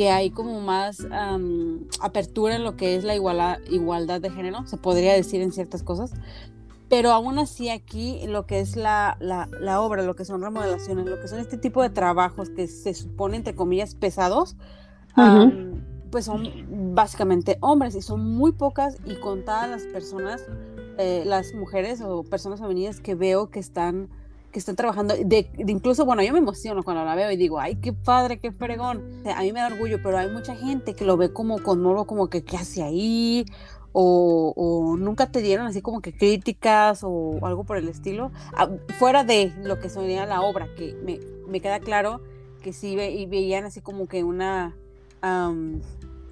que 0.00 0.08
hay 0.08 0.30
como 0.30 0.62
más 0.62 1.06
apertura 2.00 2.56
en 2.56 2.64
lo 2.64 2.74
que 2.74 2.96
es 2.96 3.04
la 3.04 3.14
igualdad 3.14 4.18
de 4.18 4.30
género, 4.30 4.66
se 4.66 4.78
podría 4.78 5.12
decir 5.12 5.42
en 5.42 5.52
ciertas 5.52 5.82
cosas, 5.82 6.14
pero 6.88 7.10
aún 7.10 7.38
así 7.38 7.68
aquí 7.68 8.26
lo 8.26 8.46
que 8.46 8.60
es 8.60 8.76
la, 8.76 9.18
la, 9.20 9.80
obra, 9.82 10.02
lo 10.02 10.16
que 10.16 10.24
son 10.24 10.40
remodelaciones, 10.40 11.04
lo 11.04 11.20
que 11.20 11.28
son 11.28 11.38
este 11.38 11.58
tipo 11.58 11.82
de 11.82 11.90
trabajos 11.90 12.48
que 12.48 12.66
se 12.66 12.94
supone, 12.94 13.36
entre 13.36 13.54
comillas, 13.54 13.94
pesados, 13.94 14.56
pues 16.10 16.24
son 16.24 16.94
básicamente 16.94 17.58
hombres 17.60 17.94
y 17.94 18.00
son 18.00 18.24
muy 18.24 18.52
pocas 18.52 18.96
y 19.04 19.16
contadas 19.16 19.68
las 19.68 19.82
personas, 19.82 20.42
eh, 20.96 21.24
las 21.26 21.52
mujeres 21.52 22.00
o 22.00 22.22
personas 22.24 22.60
femeninas 22.60 23.00
que 23.00 23.14
veo 23.14 23.50
que 23.50 23.60
están 23.60 24.08
que 24.50 24.58
están 24.58 24.76
trabajando, 24.76 25.14
de, 25.14 25.50
incluso, 25.58 26.04
bueno, 26.04 26.22
yo 26.22 26.32
me 26.32 26.38
emociono 26.38 26.82
cuando 26.82 27.04
la 27.04 27.14
veo 27.14 27.30
y 27.30 27.36
digo, 27.36 27.60
ay, 27.60 27.76
qué 27.76 27.92
padre, 27.92 28.38
qué 28.38 28.52
fregón. 28.52 29.22
a 29.34 29.42
mí 29.42 29.52
me 29.52 29.60
da 29.60 29.68
orgullo, 29.68 29.98
pero 30.02 30.18
hay 30.18 30.30
mucha 30.30 30.56
gente 30.56 30.94
que 30.94 31.04
lo 31.04 31.16
ve 31.16 31.32
como 31.32 31.62
con 31.62 31.80
modo 31.82 32.06
como 32.06 32.28
que, 32.28 32.42
¿qué 32.42 32.56
hace 32.56 32.82
ahí? 32.82 33.46
O, 33.92 34.52
o, 34.56 34.96
nunca 34.96 35.32
te 35.32 35.42
dieron 35.42 35.66
así 35.66 35.82
como 35.82 36.00
que 36.00 36.12
críticas 36.12 37.00
o 37.02 37.38
algo 37.42 37.64
por 37.64 37.76
el 37.76 37.88
estilo, 37.88 38.30
ah, 38.54 38.68
fuera 38.98 39.24
de 39.24 39.52
lo 39.64 39.80
que 39.80 39.88
sonía 39.88 40.26
la 40.26 40.42
obra, 40.42 40.68
que 40.76 40.94
me, 41.04 41.18
me 41.48 41.60
queda 41.60 41.80
claro 41.80 42.20
que 42.62 42.72
sí 42.72 42.94
ve, 42.94 43.10
y 43.10 43.26
veían 43.26 43.64
así 43.64 43.80
como 43.80 44.06
que 44.06 44.22
una 44.22 44.76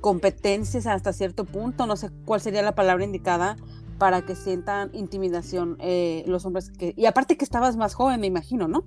competencias 0.01 0.87
hasta 0.87 1.13
cierto 1.13 1.45
punto, 1.45 1.87
no 1.87 1.97
sé 1.97 2.11
cuál 2.25 2.41
sería 2.41 2.63
la 2.63 2.75
palabra 2.75 3.05
indicada, 3.05 3.57
para 3.99 4.23
que 4.23 4.35
sientan 4.35 4.91
intimidación 4.93 5.77
eh, 5.81 6.25
los 6.27 6.47
hombres 6.47 6.71
que 6.71 6.95
y 6.97 7.07
aparte 7.07 7.37
que 7.37 7.45
estabas 7.45 7.77
más 7.77 7.95
joven 7.95 8.21
me 8.21 8.27
imagino 8.27 8.69
no 8.69 8.85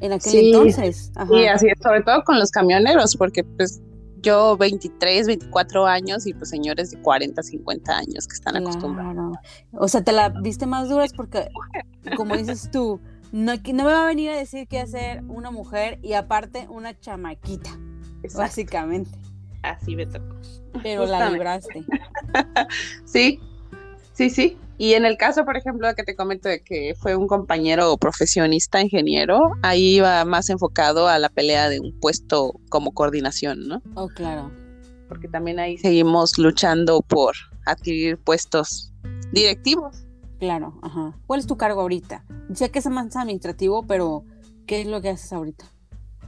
en 0.00 0.12
aquel 0.12 0.46
entonces 0.46 1.12
sí 1.28 1.46
así 1.46 1.68
es 1.68 1.78
sobre 1.80 2.02
todo 2.02 2.24
con 2.24 2.38
los 2.38 2.50
camioneros 2.50 3.16
porque 3.16 3.44
pues 3.44 3.80
yo 4.20 4.56
23 4.56 5.26
24 5.26 5.86
años 5.86 6.26
y 6.26 6.34
pues 6.34 6.50
señores 6.50 6.90
de 6.90 7.00
40 7.00 7.42
50 7.42 7.96
años 7.96 8.28
que 8.28 8.34
están 8.34 8.56
acostumbrados. 8.56 9.36
O 9.72 9.88
sea 9.88 10.02
te 10.02 10.12
la 10.12 10.28
viste 10.28 10.64
más 10.66 10.88
dura 10.88 11.06
porque 11.16 11.48
como 12.16 12.36
dices 12.36 12.70
tú 12.70 13.00
no, 13.32 13.54
no 13.54 13.84
me 13.84 13.92
va 13.92 14.04
a 14.04 14.06
venir 14.06 14.30
a 14.30 14.36
decir 14.36 14.68
qué 14.68 14.78
hacer 14.78 15.24
una 15.24 15.50
mujer 15.50 15.98
y 16.02 16.12
aparte 16.12 16.66
una 16.68 16.98
chamaquita 16.98 17.70
básicamente. 18.36 19.10
Así 19.62 19.96
me 19.96 20.06
tocó. 20.06 20.36
Pero 20.82 21.06
la 21.06 21.30
libraste. 21.30 21.84
Sí 23.04 23.40
Sí, 24.22 24.30
sí. 24.30 24.56
Y 24.78 24.94
en 24.94 25.04
el 25.04 25.16
caso, 25.16 25.44
por 25.44 25.56
ejemplo, 25.56 25.92
que 25.94 26.02
te 26.02 26.16
comento 26.16 26.48
de 26.48 26.62
que 26.62 26.94
fue 26.98 27.14
un 27.14 27.26
compañero 27.26 27.96
profesionista 27.96 28.80
ingeniero, 28.80 29.52
ahí 29.62 29.96
iba 29.96 30.24
más 30.24 30.50
enfocado 30.50 31.08
a 31.08 31.18
la 31.18 31.28
pelea 31.28 31.68
de 31.68 31.80
un 31.80 31.98
puesto 32.00 32.54
como 32.68 32.92
coordinación, 32.92 33.68
¿no? 33.68 33.82
Oh, 33.94 34.08
claro. 34.08 34.50
Porque 35.08 35.28
también 35.28 35.58
ahí 35.58 35.78
seguimos 35.78 36.38
luchando 36.38 37.00
por 37.02 37.34
adquirir 37.66 38.18
puestos 38.18 38.92
directivos. 39.32 40.04
Claro, 40.38 40.78
ajá. 40.82 41.16
¿Cuál 41.26 41.40
es 41.40 41.46
tu 41.46 41.56
cargo 41.56 41.82
ahorita? 41.82 42.24
Sé 42.54 42.70
que 42.70 42.78
es 42.78 42.86
más 42.88 43.14
administrativo, 43.16 43.86
pero 43.86 44.24
¿qué 44.66 44.80
es 44.80 44.86
lo 44.86 45.00
que 45.00 45.10
haces 45.10 45.32
ahorita? 45.32 45.64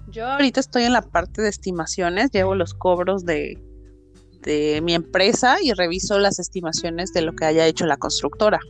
Yo 0.08 0.26
ahorita 0.26 0.60
estoy 0.60 0.84
en 0.84 0.92
la 0.92 1.02
parte 1.02 1.42
de 1.42 1.48
estimaciones, 1.48 2.30
llevo 2.30 2.54
los 2.54 2.74
cobros 2.74 3.24
de 3.24 3.60
de 4.44 4.80
mi 4.82 4.94
empresa 4.94 5.56
y 5.62 5.72
reviso 5.72 6.18
las 6.18 6.38
estimaciones 6.38 7.12
de 7.12 7.22
lo 7.22 7.32
que 7.34 7.44
haya 7.44 7.66
hecho 7.66 7.86
la 7.86 7.96
constructora. 7.96 8.60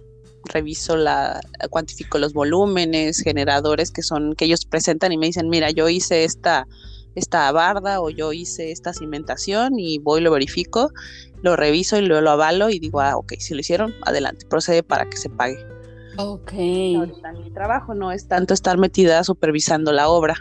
Reviso 0.45 0.97
la, 0.97 1.41
cuantifico 1.71 2.19
los 2.19 2.33
volúmenes, 2.33 3.21
generadores 3.21 3.91
que 3.91 4.03
son, 4.03 4.35
que 4.35 4.45
ellos 4.45 4.67
presentan 4.67 5.13
y 5.13 5.19
me 5.19 5.27
dicen, 5.27 5.49
mira, 5.49 5.71
yo 5.71 5.89
hice 5.89 6.25
esta, 6.25 6.67
esta 7.15 7.51
barda 7.53 8.01
o 8.01 8.11
yo 8.11 8.33
hice 8.33 8.71
esta 8.71 8.93
cimentación 8.93 9.79
y 9.79 9.99
voy, 9.99 10.21
lo 10.21 10.31
verifico, 10.31 10.91
lo 11.43 11.57
reviso 11.57 11.97
y 11.99 12.03
luego 12.03 12.23
lo 12.23 12.31
avalo 12.31 12.71
y 12.71 12.79
digo, 12.79 13.01
ah, 13.01 13.17
ok, 13.17 13.35
si 13.39 13.55
lo 13.55 13.61
hicieron, 13.61 13.95
adelante, 14.03 14.47
procede 14.47 14.83
para 14.83 15.09
que 15.09 15.17
se 15.17 15.31
pague. 15.31 15.59
Ok. 16.17 16.53
mi 16.53 17.51
trabajo 17.53 17.95
no 17.95 18.13
es 18.13 18.29
tanto 18.29 18.55
estar 18.55 18.79
metida 18.79 19.25
supervisando 19.25 19.93
la 19.93 20.09
obra. 20.09 20.37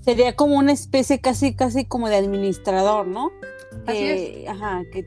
Sería 0.00 0.36
como 0.36 0.56
una 0.56 0.72
especie 0.72 1.20
casi, 1.20 1.54
casi 1.54 1.86
como 1.86 2.08
de 2.08 2.16
administrador, 2.16 3.06
¿no? 3.06 3.30
Así 3.86 4.04
es. 4.04 4.48
Ajá, 4.48 4.82
que 4.92 5.06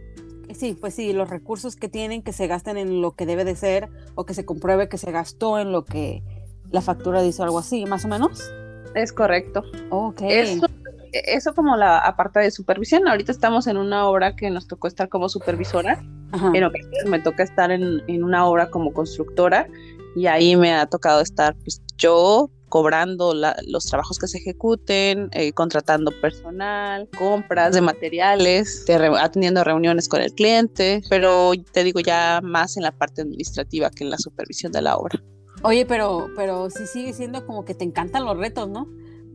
sí, 0.54 0.78
pues 0.80 0.94
sí, 0.94 1.14
los 1.14 1.30
recursos 1.30 1.76
que 1.76 1.90
tienen 1.90 2.22
que 2.22 2.34
se 2.34 2.48
gasten 2.48 2.78
en 2.78 3.02
lo 3.02 3.12
que 3.12 3.26
debe 3.26 3.44
de 3.46 3.56
ser 3.56 3.90
o 4.16 4.26
que 4.26 4.34
se 4.34 4.46
compruebe 4.46 4.90
que 4.90 4.98
se 4.98 5.12
gastó 5.12 5.60
en 5.60 5.72
lo 5.72 5.86
que 5.86 6.24
la 6.72 6.82
factura 6.82 7.22
dice 7.22 7.44
algo 7.44 7.60
así, 7.60 7.86
más 7.86 8.06
o 8.06 8.08
menos. 8.08 8.52
Es 8.96 9.14
correcto. 9.14 9.64
Ok. 9.90 10.22
Eso, 10.22 10.68
eso 11.12 11.54
como 11.54 11.76
la 11.76 12.00
aparte 12.00 12.40
de 12.40 12.52
supervisión. 12.52 13.08
Ahorita 13.08 13.32
estamos 13.32 13.68
en 13.68 13.78
una 13.78 14.08
obra 14.08 14.36
que 14.36 14.50
nos 14.50 14.68
tocó 14.68 14.88
estar 14.88 15.10
como 15.10 15.30
supervisora. 15.30 16.04
Ajá. 16.32 16.52
En 16.54 17.10
me 17.10 17.20
toca 17.20 17.44
estar 17.44 17.72
en, 17.72 18.02
en 18.08 18.24
una 18.24 18.46
obra 18.46 18.70
como 18.70 18.92
constructora 18.92 19.68
y 20.16 20.28
ahí 20.28 20.56
me 20.56 20.74
ha 20.74 20.86
tocado 20.88 21.22
estar 21.22 21.56
pues 21.64 21.82
yo 21.98 22.50
cobrando 22.70 23.34
los 23.34 23.86
trabajos 23.86 24.20
que 24.20 24.28
se 24.28 24.40
ejecuten, 24.40 25.30
eh, 25.32 25.54
contratando 25.54 26.12
personal, 26.22 27.10
compras 27.18 27.74
de 27.74 27.82
materiales, 27.82 28.86
atendiendo 29.20 29.64
reuniones 29.64 30.08
con 30.08 30.22
el 30.22 30.34
cliente, 30.34 31.02
pero 31.10 31.52
te 31.72 31.84
digo 31.84 32.00
ya 32.00 32.42
más 32.44 32.78
en 32.78 32.84
la 32.84 32.92
parte 32.92 33.22
administrativa 33.22 33.90
que 33.90 34.04
en 34.04 34.10
la 34.10 34.18
supervisión 34.18 34.72
de 34.72 34.82
la 34.82 34.98
obra. 34.98 35.22
Oye, 35.64 35.86
pero, 35.86 36.30
pero 36.36 36.70
sí 36.70 36.86
sigue 36.86 37.14
siendo 37.14 37.46
como 37.46 37.66
que 37.66 37.74
te 37.74 37.84
encantan 37.84 38.26
los 38.26 38.38
retos, 38.38 38.70
¿no? 38.70 38.88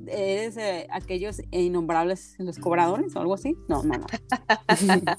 ¿Eres 0.06 0.56
eh, 0.56 0.88
aquellos 0.90 1.40
innombrables 1.50 2.34
los 2.38 2.58
cobradores 2.58 3.14
o 3.14 3.20
algo 3.20 3.34
así? 3.34 3.56
No, 3.68 3.82
no, 3.82 3.98
no. 3.98 4.06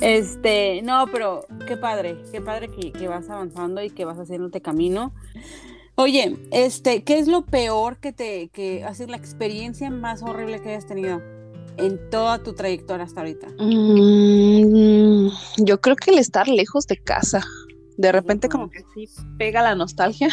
este, 0.00 0.82
no, 0.82 1.06
pero 1.10 1.46
qué 1.66 1.76
padre, 1.76 2.22
qué 2.32 2.40
padre 2.40 2.68
que, 2.68 2.92
que 2.92 3.08
vas 3.08 3.30
avanzando 3.30 3.82
y 3.82 3.90
que 3.90 4.04
vas 4.04 4.18
haciéndote 4.18 4.60
camino. 4.60 5.14
Oye, 6.00 6.36
este, 6.52 7.02
¿qué 7.02 7.18
es 7.18 7.26
lo 7.26 7.44
peor 7.44 7.96
que 7.96 8.12
te, 8.12 8.50
que 8.50 8.84
hace 8.84 9.08
la 9.08 9.16
experiencia 9.16 9.90
más 9.90 10.22
horrible 10.22 10.62
que 10.62 10.68
hayas 10.68 10.86
tenido 10.86 11.20
en 11.76 11.98
toda 12.08 12.40
tu 12.40 12.54
trayectoria 12.54 13.04
hasta 13.04 13.20
ahorita? 13.20 13.48
Mm, 13.58 15.28
yo 15.58 15.80
creo 15.80 15.96
que 15.96 16.12
el 16.12 16.18
estar 16.18 16.46
lejos 16.46 16.86
de 16.86 16.98
casa. 16.98 17.44
De 17.96 18.12
repente 18.12 18.48
como 18.48 18.70
que 18.70 18.84
sí 18.94 19.08
pega 19.38 19.60
la 19.60 19.74
nostalgia. 19.74 20.28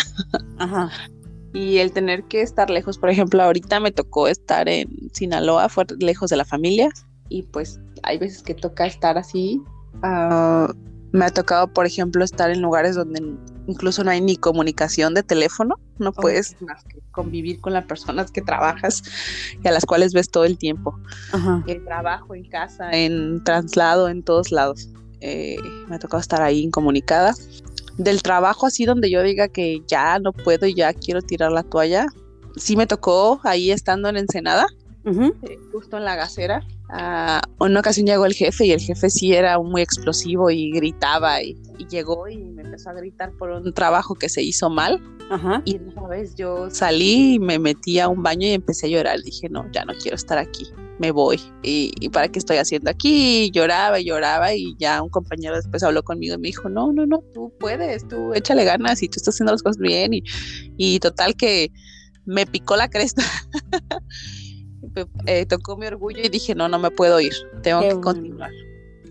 Ajá. 0.60 0.92
y 1.56 1.80
el 1.80 1.92
tener 1.92 2.26
que 2.26 2.44
estar 2.44 2.70
lejos, 2.70 3.00
por 3.00 3.10
ejemplo, 3.10 3.42
ahorita 3.42 3.80
me 3.80 3.92
tocó 3.92 4.28
estar 4.28 4.70
en 4.70 4.88
Sinaloa, 5.14 5.68
fue 5.70 5.86
lejos 5.98 6.30
de 6.30 6.38
la 6.38 6.46
familia, 6.46 6.90
y 7.30 7.42
pues 7.42 7.80
hay 8.04 8.20
veces 8.20 8.44
que 8.44 8.54
toca 8.54 8.86
estar 8.86 9.18
así. 9.18 9.64
Uh, 10.04 10.72
me 11.16 11.26
ha 11.26 11.32
tocado, 11.32 11.68
por 11.68 11.86
ejemplo, 11.86 12.26
estar 12.26 12.52
en 12.52 12.62
lugares 12.62 12.96
donde 12.96 13.24
incluso 13.68 14.04
no 14.04 14.12
hay 14.12 14.20
ni 14.20 14.36
comunicación 14.36 15.14
de 15.14 15.24
teléfono, 15.24 15.80
no 15.98 16.12
puedes 16.12 16.62
más 16.62 16.84
que 16.84 17.00
convivir 17.12 17.62
con 17.62 17.72
las 17.72 17.86
personas 17.86 18.32
que 18.32 18.42
trabajas 18.42 19.02
y 19.64 19.68
a 19.68 19.72
las 19.72 19.86
cuales 19.86 20.14
ves 20.14 20.30
todo 20.30 20.44
el 20.44 20.58
tiempo. 20.58 21.00
En 21.66 21.86
trabajo, 21.86 22.36
en 22.36 22.44
casa, 22.50 22.92
en 22.92 23.42
traslado, 23.46 24.10
en 24.10 24.24
todos 24.24 24.52
lados. 24.52 24.90
Eh, 25.22 25.56
me 25.88 25.96
ha 25.96 26.00
tocado 26.00 26.20
estar 26.20 26.42
ahí 26.42 26.60
incomunicada. 26.60 27.34
Del 27.98 28.22
trabajo 28.22 28.68
así 28.68 28.84
donde 28.84 29.10
yo 29.10 29.24
diga 29.24 29.48
que 29.48 29.82
ya 29.88 30.20
no 30.20 30.34
puedo 30.34 30.68
y 30.68 30.76
ya 30.76 30.94
quiero 30.94 31.22
tirar 31.22 31.54
la 31.54 31.64
toalla. 31.64 32.08
Sí 32.58 32.76
me 32.76 32.88
tocó 32.88 33.40
ahí 33.46 33.72
estando 33.72 34.10
en 34.10 34.18
Ensenada, 34.18 34.68
eh, 35.06 35.60
justo 35.72 35.98
en 35.98 36.06
la 36.06 36.16
gasera 36.16 36.66
Uh, 36.90 37.42
una 37.64 37.80
ocasión 37.80 38.06
llegó 38.06 38.28
el 38.28 38.34
jefe 38.34 38.68
y 38.68 38.72
el 38.72 38.80
jefe 38.80 39.10
sí 39.10 39.34
era 39.34 39.58
muy 39.60 39.82
explosivo 39.82 40.52
y 40.52 40.70
gritaba 40.72 41.42
y, 41.42 41.58
llegó 41.90 42.28
y 42.28 42.38
me 42.38 42.62
empezó 42.62 42.92
a 42.92 42.94
gritar 42.94 43.32
por 43.34 43.50
un 43.50 43.74
trabajo 43.74 44.16
que 44.16 44.30
se 44.30 44.42
hizo 44.42 44.70
mal. 44.70 45.02
Y 45.66 45.78
una 45.78 46.08
vez 46.08 46.36
yo 46.36 46.70
salí 46.70 47.34
y 47.34 47.40
me 47.40 47.58
metí 47.58 48.00
a 48.00 48.08
un 48.08 48.22
baño 48.22 48.48
y 48.48 48.52
empecé 48.52 48.86
a 48.86 48.90
llorar. 48.90 49.22
Dije, 49.24 49.50
no, 49.50 49.70
ya 49.72 49.84
no 49.84 49.94
quiero 49.96 50.16
estar 50.16 50.38
aquí, 50.38 50.68
me 51.00 51.12
voy. 51.12 51.40
¿Y, 51.64 52.10
para 52.10 52.28
qué 52.28 52.38
estoy 52.38 52.58
haciendo 52.58 52.92
aquí? 52.92 53.46
Y 53.46 53.52
lloraba 53.52 54.00
y 54.00 54.06
lloraba 54.06 54.54
y 54.54 54.76
ya 54.78 55.02
un 55.02 55.10
compañero 55.10 55.56
después 55.56 55.82
habló 55.82 56.04
conmigo 56.04 56.36
y 56.36 56.38
me 56.38 56.48
dijo, 56.50 56.70
no, 56.70 56.92
no, 56.94 57.08
no, 57.08 57.24
tú 57.34 57.52
puedes, 57.60 58.08
tú 58.08 58.34
échale 58.36 58.64
ganas 58.64 59.02
y 59.02 59.10
tú 59.10 59.16
estás 59.18 59.34
haciendo 59.34 59.52
las 59.52 59.64
cosas 59.64 59.80
bien. 59.80 60.14
Y, 60.14 60.24
y 60.78 61.00
total 61.00 61.36
que 61.36 61.72
me 62.26 62.46
picó 62.46 62.76
la 62.76 62.90
cresta. 62.90 63.24
eh, 65.26 65.46
tocó 65.46 65.78
mi 65.78 65.86
orgullo 65.86 66.22
y 66.24 66.30
dije, 66.30 66.56
no, 66.56 66.68
no 66.68 66.80
me 66.80 66.92
puedo 66.92 67.20
ir, 67.20 67.34
tengo 67.62 67.82
que 67.82 68.00
continuar. 68.00 68.52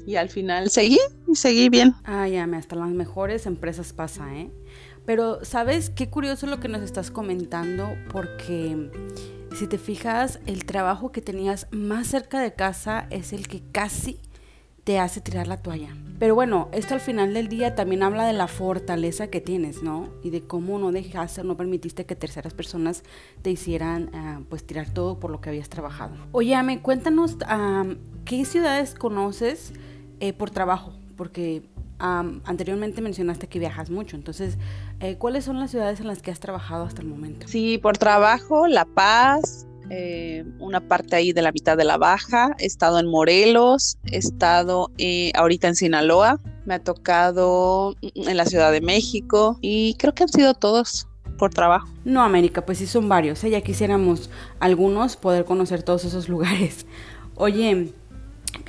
Y 0.07 0.17
al 0.17 0.29
final 0.29 0.71
seguí 0.71 0.99
y 1.27 1.35
seguí 1.35 1.69
bien. 1.69 1.95
Ah, 2.05 2.29
ya, 2.29 2.45
hasta 2.45 2.77
las 2.77 2.91
mejores 2.91 3.47
empresas 3.47 3.93
pasa, 3.93 4.35
¿eh? 4.35 4.51
Pero, 5.07 5.45
¿sabes 5.45 5.91
qué 5.91 6.09
curioso 6.09 6.47
lo 6.47 6.61
que 6.61 6.69
nos 6.69 6.83
estás 6.83 7.11
comentando? 7.11 7.95
Porque 8.11 8.91
si 9.55 9.67
te 9.67 9.79
fijas, 9.79 10.41
el 10.47 10.65
trabajo 10.65 11.13
que 11.13 11.21
tenías 11.21 11.69
más 11.71 12.07
cerca 12.07 12.41
de 12.41 12.55
casa 12.55 13.07
es 13.11 13.33
el 13.33 13.47
que 13.47 13.63
casi 13.71 14.19
te 14.85 14.99
hace 14.99 15.21
tirar 15.21 15.49
la 15.49 15.57
toalla. 15.57 15.97
Pero 16.19 16.35
bueno, 16.35 16.69
esto 16.73 16.95
al 16.95 17.01
final 17.01 17.35
del 17.35 17.49
día 17.49 17.75
también 17.75 18.03
habla 18.03 18.27
de 18.27 18.35
la 18.35 18.47
fortaleza 18.47 19.27
que 19.29 19.41
tienes, 19.41 19.83
¿no? 19.83 20.09
Y 20.23 20.31
de 20.31 20.43
cómo 20.43 20.79
no 20.79 20.93
dejaste, 20.93 21.43
no 21.43 21.57
permitiste 21.57 22.07
que 22.07 22.15
terceras 22.15 22.55
personas 22.55 23.03
te 23.43 23.51
hicieran, 23.51 24.11
ah, 24.15 24.41
pues, 24.49 24.65
tirar 24.65 24.89
todo 24.91 25.19
por 25.19 25.31
lo 25.31 25.41
que 25.41 25.49
habías 25.49 25.69
trabajado. 25.69 26.15
Oye, 26.33 26.55
Ame, 26.55 26.81
cuéntanos, 26.81 27.37
¿qué 28.25 28.45
ciudades 28.45 28.95
conoces 28.95 29.73
eh, 30.21 30.33
por 30.33 30.51
trabajo? 30.51 30.93
Porque 31.17 31.63
anteriormente 31.99 33.01
mencionaste 33.01 33.47
que 33.47 33.59
viajas 33.59 33.89
mucho, 33.89 34.17
entonces, 34.17 34.59
eh, 35.01 35.17
¿cuáles 35.17 35.45
son 35.45 35.59
las 35.59 35.71
ciudades 35.71 36.01
en 36.01 36.07
las 36.07 36.21
que 36.21 36.31
has 36.31 36.39
trabajado 36.39 36.85
hasta 36.85 37.01
el 37.01 37.09
momento? 37.09 37.49
Sí, 37.49 37.79
por 37.79 37.97
trabajo, 37.97 38.67
La 38.67 38.85
Paz, 38.85 39.67
eh, 39.91 40.45
una 40.59 40.81
parte 40.81 41.17
ahí 41.17 41.33
de 41.33 41.43
la 41.43 41.53
mitad 41.53 41.77
de 41.77 41.85
la 41.85 41.99
baja, 41.99 42.55
he 42.59 42.67
estado 42.67 42.99
en 42.99 43.07
Morelos, 43.07 43.99
he 44.11 44.17
estado 44.17 44.91
eh, 44.99 45.31
ahorita 45.35 45.69
en 45.69 45.75
Sinaloa, 45.75 46.41
me 46.65 46.75
ha 46.75 46.79
tocado 46.79 47.95
en 48.01 48.37
la 48.37 48.47
Ciudad 48.47 48.73
de 48.73 48.81
México 48.81 49.59
y 49.61 49.95
creo 49.99 50.15
que 50.15 50.23
han 50.23 50.31
sido 50.31 50.55
todos 50.55 51.07
por 51.39 51.53
trabajo. 51.53 51.89
No, 52.05 52.23
América, 52.23 52.65
pues 52.65 52.79
sí 52.79 52.87
son 52.87 53.09
varios, 53.09 53.43
¿eh? 53.45 53.51
ya 53.51 53.61
quisiéramos 53.61 54.31
algunos 54.61 55.17
poder 55.17 55.45
conocer 55.45 55.83
todos 55.83 56.05
esos 56.05 56.29
lugares. 56.29 56.87
Oye, 57.35 57.93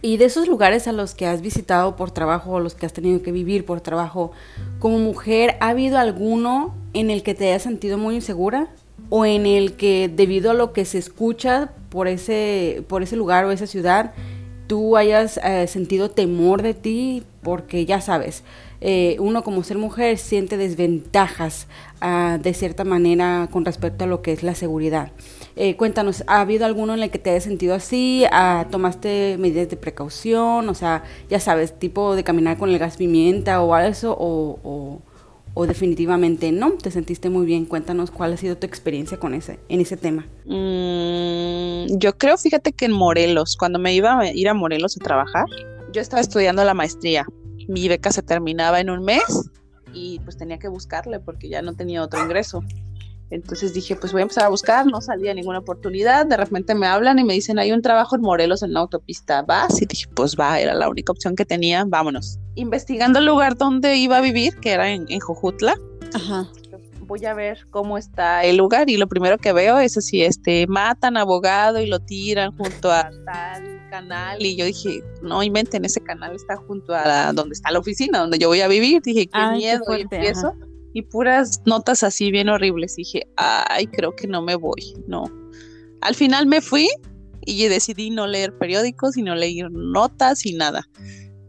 y 0.01 0.17
de 0.17 0.25
esos 0.25 0.47
lugares 0.47 0.87
a 0.87 0.91
los 0.91 1.13
que 1.13 1.27
has 1.27 1.41
visitado 1.41 1.95
por 1.95 2.11
trabajo 2.11 2.51
o 2.51 2.59
los 2.59 2.75
que 2.75 2.85
has 2.85 2.93
tenido 2.93 3.21
que 3.21 3.31
vivir 3.31 3.65
por 3.65 3.81
trabajo, 3.81 4.31
como 4.79 4.99
mujer, 4.99 5.55
¿ha 5.61 5.69
habido 5.69 5.97
alguno 5.97 6.75
en 6.93 7.11
el 7.11 7.23
que 7.23 7.35
te 7.35 7.47
hayas 7.47 7.63
sentido 7.63 7.97
muy 7.97 8.15
insegura? 8.15 8.69
¿O 9.09 9.25
en 9.25 9.45
el 9.45 9.73
que 9.73 10.09
debido 10.13 10.51
a 10.51 10.53
lo 10.53 10.73
que 10.73 10.85
se 10.85 10.97
escucha 10.97 11.71
por 11.89 12.07
ese, 12.07 12.83
por 12.87 13.03
ese 13.03 13.15
lugar 13.15 13.45
o 13.45 13.51
esa 13.51 13.67
ciudad, 13.67 14.13
tú 14.67 14.97
hayas 14.97 15.39
eh, 15.43 15.67
sentido 15.67 16.09
temor 16.09 16.61
de 16.61 16.73
ti? 16.73 17.23
Porque 17.41 17.85
ya 17.85 18.01
sabes, 18.01 18.43
eh, 18.81 19.15
uno 19.19 19.43
como 19.43 19.63
ser 19.63 19.77
mujer 19.77 20.17
siente 20.17 20.57
desventajas 20.57 21.67
ah, 22.01 22.37
de 22.41 22.53
cierta 22.53 22.83
manera 22.83 23.47
con 23.51 23.65
respecto 23.65 24.03
a 24.03 24.07
lo 24.07 24.21
que 24.21 24.31
es 24.31 24.43
la 24.43 24.55
seguridad. 24.55 25.11
Eh, 25.55 25.77
cuéntanos, 25.77 26.23
¿ha 26.27 26.41
habido 26.41 26.65
alguno 26.65 26.93
en 26.93 27.01
el 27.03 27.09
que 27.09 27.17
te 27.17 27.29
hayas 27.29 27.45
sentido 27.45 27.75
así? 27.75 28.25
Ah, 28.31 28.67
¿Tomaste 28.69 29.37
medidas 29.39 29.69
de 29.69 29.77
precaución? 29.77 30.67
O 30.67 30.73
sea, 30.73 31.03
ya 31.29 31.39
sabes, 31.39 31.79
tipo 31.79 32.15
de 32.15 32.23
caminar 32.23 32.57
con 32.57 32.69
el 32.69 32.77
gas 32.77 32.97
pimienta 32.97 33.61
o 33.61 33.75
eso, 33.77 34.15
o, 34.19 34.59
o, 34.63 35.01
definitivamente 35.63 36.51
no, 36.51 36.71
te 36.73 36.91
sentiste 36.91 37.29
muy 37.29 37.45
bien. 37.45 37.65
Cuéntanos 37.65 38.11
cuál 38.11 38.33
ha 38.33 38.37
sido 38.37 38.57
tu 38.57 38.67
experiencia 38.67 39.17
con 39.17 39.33
ese, 39.33 39.59
en 39.69 39.79
ese 39.79 39.95
tema. 39.95 40.27
Mm, 40.45 41.97
yo 41.97 42.17
creo, 42.17 42.37
fíjate 42.37 42.73
que 42.73 42.85
en 42.85 42.91
Morelos, 42.91 43.55
cuando 43.57 43.79
me 43.79 43.93
iba 43.93 44.19
a 44.19 44.33
ir 44.33 44.49
a 44.49 44.53
Morelos 44.53 44.97
a 44.97 45.03
trabajar, 45.03 45.45
yo 45.93 46.01
estaba 46.01 46.21
estudiando 46.21 46.63
la 46.65 46.73
maestría 46.73 47.25
mi 47.67 47.87
beca 47.87 48.11
se 48.11 48.21
terminaba 48.21 48.79
en 48.79 48.89
un 48.89 49.03
mes 49.03 49.49
y 49.93 50.19
pues 50.19 50.37
tenía 50.37 50.59
que 50.59 50.67
buscarle 50.67 51.19
porque 51.19 51.49
ya 51.49 51.61
no 51.61 51.75
tenía 51.75 52.03
otro 52.03 52.21
ingreso. 52.21 52.61
Entonces 53.31 53.73
dije, 53.73 53.95
pues 53.95 54.11
voy 54.11 54.21
a 54.21 54.23
empezar 54.23 54.45
a 54.45 54.49
buscar, 54.49 54.85
no 54.85 55.01
salía 55.01 55.33
ninguna 55.33 55.59
oportunidad, 55.59 56.25
de 56.25 56.37
repente 56.37 56.75
me 56.75 56.85
hablan 56.85 57.17
y 57.17 57.23
me 57.23 57.33
dicen, 57.33 57.57
hay 57.57 57.71
un 57.71 57.81
trabajo 57.81 58.15
en 58.15 58.21
Morelos 58.21 58.61
en 58.61 58.73
la 58.73 58.81
autopista, 58.81 59.41
¿vas? 59.41 59.81
Y 59.81 59.85
dije, 59.85 60.05
pues 60.13 60.35
va, 60.39 60.59
era 60.59 60.75
la 60.75 60.87
única 60.89 61.11
opción 61.11 61.35
que 61.35 61.45
tenía, 61.45 61.83
vámonos. 61.85 62.39
Investigando 62.55 63.19
el 63.19 63.25
lugar 63.25 63.57
donde 63.57 63.95
iba 63.97 64.17
a 64.17 64.21
vivir, 64.21 64.55
que 64.57 64.71
era 64.71 64.91
en, 64.91 65.05
en 65.09 65.19
Jojutla, 65.19 65.75
Ajá. 66.13 66.47
voy 67.01 67.25
a 67.25 67.33
ver 67.33 67.65
cómo 67.71 67.97
está 67.97 68.43
el 68.43 68.57
lugar. 68.57 68.89
Y 68.89 68.97
lo 68.97 69.07
primero 69.07 69.39
que 69.39 69.53
veo 69.53 69.79
es 69.79 69.97
así, 69.97 70.23
este, 70.23 70.67
matan 70.67 71.17
abogado 71.17 71.81
y 71.81 71.87
lo 71.87 71.99
tiran 71.99 72.55
junto 72.55 72.91
a 72.91 73.09
tal 73.25 73.87
canal. 73.89 74.37
Y 74.39 74.55
yo 74.55 74.65
dije, 74.65 75.03
no 75.23 75.41
inventen, 75.41 75.83
ese 75.83 75.99
canal 75.99 76.35
está 76.35 76.57
junto 76.57 76.93
a 76.93 77.33
donde 77.33 77.53
está 77.53 77.71
la 77.71 77.79
oficina, 77.79 78.19
donde 78.19 78.37
yo 78.37 78.49
voy 78.49 78.61
a 78.61 78.67
vivir, 78.67 79.01
dije, 79.01 79.27
qué 79.27 79.47
miedo 79.55 79.83
y 79.97 80.01
empiezo 80.01 80.53
y 80.95 81.01
puras 81.01 81.61
notas 81.65 82.03
así 82.03 82.31
bien 82.31 82.47
horribles, 82.47 82.95
dije, 82.95 83.27
ay, 83.35 83.85
creo 83.87 84.15
que 84.15 84.27
no 84.27 84.41
me 84.41 84.55
voy, 84.55 84.93
no. 85.07 85.25
Al 85.99 86.15
final 86.15 86.47
me 86.47 86.61
fui 86.61 86.87
y 87.41 87.67
decidí 87.67 88.11
no 88.11 88.27
leer 88.27 88.57
periódicos 88.57 89.17
y 89.17 89.21
no 89.21 89.35
leer 89.35 89.69
notas 89.71 90.45
y 90.45 90.53
nada. 90.53 90.87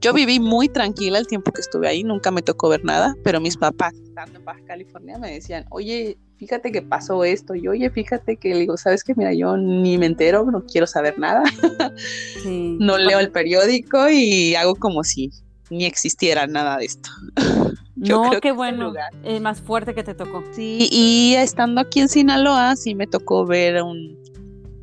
Yo 0.00 0.12
viví 0.12 0.40
muy 0.40 0.68
tranquila 0.68 1.20
el 1.20 1.28
tiempo 1.28 1.52
que 1.52 1.60
estuve 1.60 1.86
ahí, 1.86 2.02
nunca 2.02 2.32
me 2.32 2.42
tocó 2.42 2.68
ver 2.70 2.84
nada, 2.84 3.14
pero 3.22 3.40
mis 3.40 3.56
papás, 3.56 3.94
estando 3.94 4.40
en 4.40 4.44
Baja 4.44 4.60
California, 4.66 5.16
me 5.16 5.30
decían, 5.30 5.64
oye, 5.70 6.18
fíjate 6.38 6.72
que 6.72 6.82
pasó 6.82 7.22
esto, 7.22 7.54
y 7.54 7.68
oye, 7.68 7.88
fíjate 7.88 8.38
que 8.38 8.48
le 8.48 8.58
digo, 8.58 8.76
¿sabes 8.76 9.04
qué? 9.04 9.14
Mira, 9.14 9.32
yo 9.32 9.56
ni 9.56 9.96
me 9.96 10.06
entero, 10.06 10.44
no 10.50 10.66
quiero 10.66 10.88
saber 10.88 11.20
nada, 11.20 11.44
no 12.44 12.98
leo 12.98 13.20
el 13.20 13.30
periódico 13.30 14.10
y 14.10 14.56
hago 14.56 14.74
como 14.74 15.04
si 15.04 15.30
ni 15.70 15.84
existiera 15.84 16.46
nada 16.46 16.78
de 16.78 16.86
esto. 16.86 17.10
no, 17.96 18.30
qué 18.40 18.52
bueno, 18.52 18.92
es 19.24 19.40
más 19.40 19.60
fuerte 19.60 19.94
que 19.94 20.04
te 20.04 20.14
tocó. 20.14 20.42
Sí, 20.52 20.88
y 20.90 21.34
estando 21.36 21.80
aquí 21.80 22.00
en 22.00 22.08
Sinaloa, 22.08 22.76
sí 22.76 22.94
me 22.94 23.06
tocó 23.06 23.46
ver 23.46 23.82
un 23.82 24.16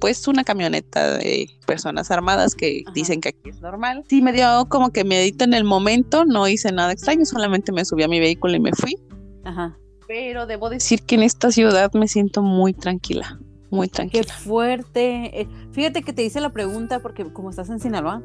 pues 0.03 0.27
una 0.27 0.43
camioneta 0.43 1.17
de 1.17 1.49
personas 1.65 2.11
armadas 2.11 2.55
que 2.55 2.83
dicen 2.93 3.21
que 3.21 3.29
aquí 3.29 3.49
es 3.49 3.61
normal. 3.61 4.03
Sí, 4.09 4.21
me 4.21 4.33
dio 4.33 4.67
como 4.67 4.89
que 4.89 5.05
medito 5.05 5.45
en 5.45 5.53
el 5.53 5.63
momento, 5.63 6.25
no 6.25 6.45
hice 6.45 6.73
nada 6.73 6.91
extraño, 6.91 7.23
solamente 7.23 7.71
me 7.71 7.85
subí 7.85 8.03
a 8.03 8.09
mi 8.09 8.19
vehículo 8.19 8.53
y 8.53 8.59
me 8.59 8.73
fui. 8.73 8.97
Ajá. 9.45 9.77
Pero 10.05 10.45
debo 10.45 10.69
decir 10.69 11.03
que 11.03 11.15
en 11.15 11.23
esta 11.23 11.51
ciudad 11.51 11.89
me 11.93 12.09
siento 12.09 12.41
muy 12.41 12.73
tranquila, 12.73 13.39
muy 13.69 13.87
tranquila. 13.87 14.25
Qué 14.25 14.29
fuerte. 14.29 15.39
Eh, 15.39 15.47
fíjate 15.71 16.01
que 16.01 16.11
te 16.11 16.21
hice 16.21 16.41
la 16.41 16.49
pregunta 16.49 16.99
porque 16.99 17.23
como 17.31 17.49
estás 17.49 17.69
en 17.69 17.79
Sinaloa, 17.79 18.21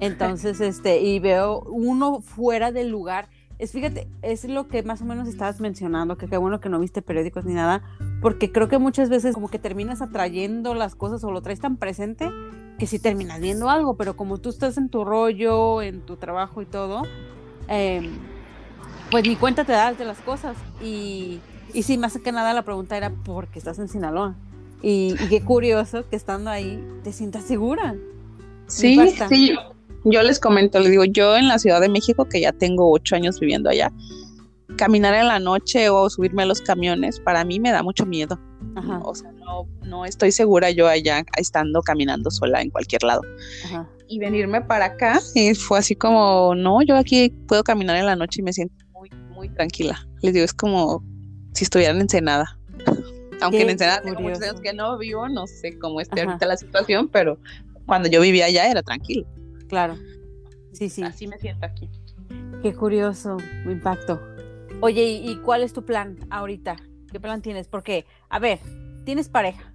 entonces 0.00 0.60
este 0.60 1.00
y 1.00 1.18
veo 1.18 1.60
uno 1.60 2.20
fuera 2.20 2.72
del 2.72 2.88
lugar 2.88 3.28
es, 3.60 3.72
fíjate, 3.72 4.08
es 4.22 4.44
lo 4.44 4.68
que 4.68 4.82
más 4.82 5.02
o 5.02 5.04
menos 5.04 5.28
estabas 5.28 5.60
mencionando, 5.60 6.16
que 6.16 6.26
qué 6.28 6.38
bueno 6.38 6.60
que 6.60 6.70
no 6.70 6.80
viste 6.80 7.02
periódicos 7.02 7.44
ni 7.44 7.52
nada, 7.52 7.82
porque 8.22 8.50
creo 8.50 8.68
que 8.68 8.78
muchas 8.78 9.10
veces 9.10 9.34
como 9.34 9.48
que 9.48 9.58
terminas 9.58 10.00
atrayendo 10.00 10.72
las 10.72 10.94
cosas 10.94 11.22
o 11.24 11.30
lo 11.30 11.42
traes 11.42 11.60
tan 11.60 11.76
presente 11.76 12.26
que 12.78 12.86
sí 12.86 12.98
terminas 12.98 13.38
viendo 13.38 13.68
algo, 13.68 13.98
pero 13.98 14.16
como 14.16 14.38
tú 14.38 14.48
estás 14.48 14.78
en 14.78 14.88
tu 14.88 15.04
rollo, 15.04 15.82
en 15.82 16.00
tu 16.00 16.16
trabajo 16.16 16.62
y 16.62 16.66
todo, 16.66 17.02
em, 17.68 18.10
pues 19.10 19.24
ni 19.24 19.36
cuenta 19.36 19.64
te 19.64 19.72
das 19.72 19.98
de 19.98 20.06
las 20.06 20.20
cosas. 20.20 20.56
Y, 20.82 21.40
y 21.74 21.82
sí, 21.82 21.98
más 21.98 22.16
que 22.16 22.32
nada 22.32 22.54
la 22.54 22.62
pregunta 22.62 22.96
era, 22.96 23.10
¿por 23.10 23.48
qué 23.48 23.58
estás 23.58 23.78
en 23.78 23.88
Sinaloa? 23.88 24.36
Y, 24.80 25.14
y 25.22 25.28
qué 25.28 25.42
curioso 25.42 26.08
que 26.08 26.16
estando 26.16 26.48
ahí 26.48 26.82
te 27.04 27.12
sientas 27.12 27.44
segura. 27.44 27.94
Sí, 28.68 28.96
sí, 29.28 29.54
yo 30.04 30.22
les 30.22 30.40
comento, 30.40 30.78
les 30.80 30.90
digo, 30.90 31.04
yo 31.04 31.36
en 31.36 31.48
la 31.48 31.58
Ciudad 31.58 31.80
de 31.80 31.88
México, 31.88 32.26
que 32.26 32.40
ya 32.40 32.52
tengo 32.52 32.90
ocho 32.90 33.16
años 33.16 33.38
viviendo 33.40 33.70
allá, 33.70 33.92
caminar 34.76 35.14
en 35.14 35.28
la 35.28 35.38
noche 35.38 35.90
o 35.90 36.08
subirme 36.08 36.42
a 36.42 36.46
los 36.46 36.60
camiones, 36.60 37.20
para 37.20 37.44
mí 37.44 37.60
me 37.60 37.70
da 37.70 37.82
mucho 37.82 38.06
miedo. 38.06 38.38
O 39.02 39.14
sea, 39.14 39.32
no, 39.32 39.66
no, 39.84 40.04
estoy 40.04 40.32
segura 40.32 40.70
yo 40.70 40.86
allá 40.86 41.24
estando 41.36 41.82
caminando 41.82 42.30
sola 42.30 42.62
en 42.62 42.70
cualquier 42.70 43.02
lado. 43.02 43.22
Y 44.08 44.18
venirme 44.18 44.60
para 44.62 44.86
acá 44.86 45.20
y 45.34 45.54
fue 45.54 45.78
así 45.78 45.94
como, 45.94 46.54
no, 46.54 46.82
yo 46.82 46.96
aquí 46.96 47.30
puedo 47.46 47.62
caminar 47.62 47.96
en 47.96 48.06
la 48.06 48.16
noche 48.16 48.40
y 48.40 48.42
me 48.42 48.52
siento 48.52 48.74
muy, 48.92 49.10
muy 49.30 49.48
tranquila. 49.50 50.06
Les 50.22 50.32
digo, 50.32 50.44
es 50.44 50.54
como 50.54 51.04
si 51.52 51.64
estuviera 51.64 51.92
en 51.92 52.00
Ensenada. 52.00 52.58
Aunque 53.40 53.62
en 53.62 53.70
Ensenada 53.70 54.02
tengo 54.02 54.20
muchos 54.20 54.42
años 54.42 54.60
que 54.60 54.72
no 54.72 54.98
vivo, 54.98 55.28
no 55.28 55.46
sé 55.46 55.78
cómo 55.78 56.00
esté 56.00 56.22
ahorita 56.22 56.46
la 56.46 56.56
situación, 56.56 57.08
pero 57.08 57.38
cuando 57.86 58.08
yo 58.08 58.20
vivía 58.20 58.46
allá 58.46 58.70
era 58.70 58.82
tranquilo. 58.82 59.26
Claro. 59.70 59.96
Sí, 60.72 60.90
sí. 60.90 61.02
Así 61.02 61.28
me 61.28 61.38
siento 61.38 61.64
aquí. 61.64 61.88
Qué 62.60 62.74
curioso, 62.74 63.38
impacto. 63.64 64.20
Oye, 64.80 65.04
¿y 65.04 65.36
cuál 65.36 65.62
es 65.62 65.72
tu 65.72 65.84
plan 65.84 66.18
ahorita? 66.28 66.76
¿Qué 67.10 67.20
plan 67.20 67.40
tienes? 67.40 67.68
Porque, 67.68 68.04
a 68.28 68.40
ver, 68.40 68.58
tienes 69.04 69.28
pareja, 69.28 69.72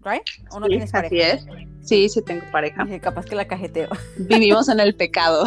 ¿right? 0.00 0.22
¿O 0.50 0.58
no 0.58 0.66
tienes 0.66 0.90
pareja? 0.90 1.06
Así 1.06 1.20
es. 1.20 1.46
Sí, 1.82 2.08
sí 2.08 2.20
tengo 2.22 2.42
pareja. 2.50 2.84
capaz 3.00 3.26
que 3.26 3.36
la 3.36 3.46
cajeteo. 3.46 3.88
Vivimos 4.18 4.68
en 4.68 4.80
el 4.80 4.94
pecado. 4.96 5.46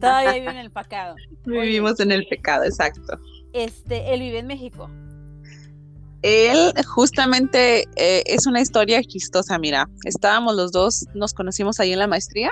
todavía 0.00 0.34
vive 0.34 0.50
en 0.50 0.56
el 0.56 0.70
pecado. 0.70 1.16
Vivimos 1.44 1.98
en 1.98 2.12
el 2.12 2.26
pecado, 2.26 2.64
exacto. 2.64 3.18
Este, 3.52 4.14
él 4.14 4.20
vive 4.20 4.38
en 4.38 4.46
México. 4.46 4.88
Él 6.22 6.72
justamente 6.86 7.82
eh, 7.96 8.22
es 8.24 8.46
una 8.46 8.60
historia 8.62 9.02
chistosa, 9.02 9.58
mira, 9.58 9.90
estábamos 10.04 10.56
los 10.56 10.72
dos, 10.72 11.04
nos 11.12 11.34
conocimos 11.34 11.80
ahí 11.80 11.92
en 11.92 11.98
la 11.98 12.06
maestría, 12.06 12.50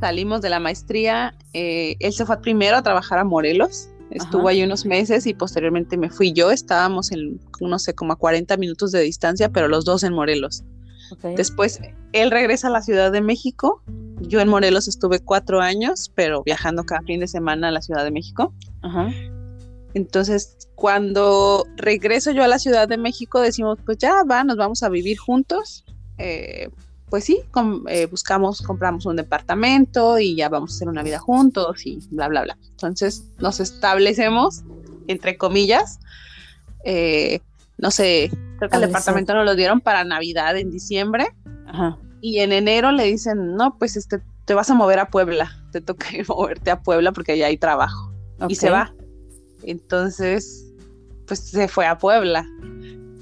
salimos 0.00 0.40
de 0.40 0.50
la 0.50 0.60
maestría, 0.60 1.34
eh, 1.52 1.96
él 2.00 2.12
se 2.12 2.26
fue 2.26 2.40
primero 2.40 2.76
a 2.76 2.82
trabajar 2.82 3.18
a 3.18 3.24
Morelos, 3.24 3.88
estuvo 4.10 4.48
ahí 4.48 4.62
unos 4.62 4.86
meses 4.86 5.26
y 5.26 5.34
posteriormente 5.34 5.96
me 5.96 6.10
fui 6.10 6.32
yo, 6.32 6.50
estábamos 6.50 7.12
en, 7.12 7.40
no 7.60 7.78
sé, 7.78 7.94
como 7.94 8.12
a 8.12 8.16
40 8.16 8.56
minutos 8.56 8.92
de 8.92 9.00
distancia, 9.00 9.50
pero 9.50 9.68
los 9.68 9.84
dos 9.84 10.02
en 10.02 10.12
Morelos. 10.12 10.64
Después 11.36 11.80
él 12.12 12.30
regresa 12.30 12.68
a 12.68 12.70
la 12.70 12.82
Ciudad 12.82 13.10
de 13.10 13.22
México, 13.22 13.82
yo 14.20 14.40
en 14.40 14.48
Morelos 14.48 14.88
estuve 14.88 15.20
cuatro 15.20 15.60
años, 15.60 16.10
pero 16.14 16.42
viajando 16.42 16.84
cada 16.84 17.02
fin 17.02 17.20
de 17.20 17.28
semana 17.28 17.68
a 17.68 17.70
la 17.70 17.82
Ciudad 17.82 18.04
de 18.04 18.10
México. 18.10 18.52
Ajá. 18.82 19.10
Entonces, 19.94 20.68
cuando 20.74 21.66
regreso 21.76 22.30
yo 22.32 22.44
a 22.44 22.48
la 22.48 22.58
Ciudad 22.58 22.88
de 22.88 22.98
México, 22.98 23.40
decimos, 23.40 23.78
pues 23.84 23.98
ya 23.98 24.22
va, 24.24 24.44
nos 24.44 24.56
vamos 24.56 24.82
a 24.82 24.88
vivir 24.88 25.18
juntos. 25.18 25.84
Eh, 26.18 26.68
pues 27.10 27.24
sí, 27.24 27.40
eh, 27.88 28.06
buscamos, 28.06 28.62
compramos 28.62 29.06
un 29.06 29.16
departamento 29.16 30.18
y 30.18 30.36
ya 30.36 30.48
vamos 30.48 30.72
a 30.72 30.74
hacer 30.74 30.88
una 30.88 31.02
vida 31.02 31.18
juntos 31.18 31.86
y 31.86 31.98
bla, 32.10 32.28
bla, 32.28 32.42
bla. 32.42 32.58
Entonces 32.70 33.30
nos 33.38 33.60
establecemos, 33.60 34.62
entre 35.06 35.36
comillas, 35.38 35.98
eh, 36.84 37.40
no 37.78 37.90
sé, 37.90 38.30
creo 38.58 38.70
que 38.70 38.76
el 38.76 38.82
departamento 38.82 39.34
nos 39.34 39.44
lo 39.44 39.54
dieron 39.54 39.80
para 39.80 40.04
Navidad 40.04 40.56
en 40.56 40.70
diciembre. 40.70 41.28
Y 42.20 42.40
en 42.40 42.52
enero 42.52 42.90
le 42.90 43.04
dicen, 43.04 43.54
no, 43.54 43.78
pues 43.78 43.96
este, 43.96 44.20
te 44.44 44.54
vas 44.54 44.68
a 44.70 44.74
mover 44.74 44.98
a 44.98 45.08
Puebla, 45.10 45.62
te 45.70 45.80
toca 45.80 46.16
ir 46.16 46.26
moverte 46.28 46.70
a 46.70 46.80
Puebla 46.80 47.12
porque 47.12 47.32
allá 47.32 47.46
hay 47.46 47.56
trabajo. 47.56 48.12
Y 48.48 48.54
se 48.54 48.70
va. 48.70 48.94
Entonces, 49.62 50.72
pues 51.26 51.40
se 51.40 51.68
fue 51.68 51.86
a 51.86 51.98
Puebla. 51.98 52.46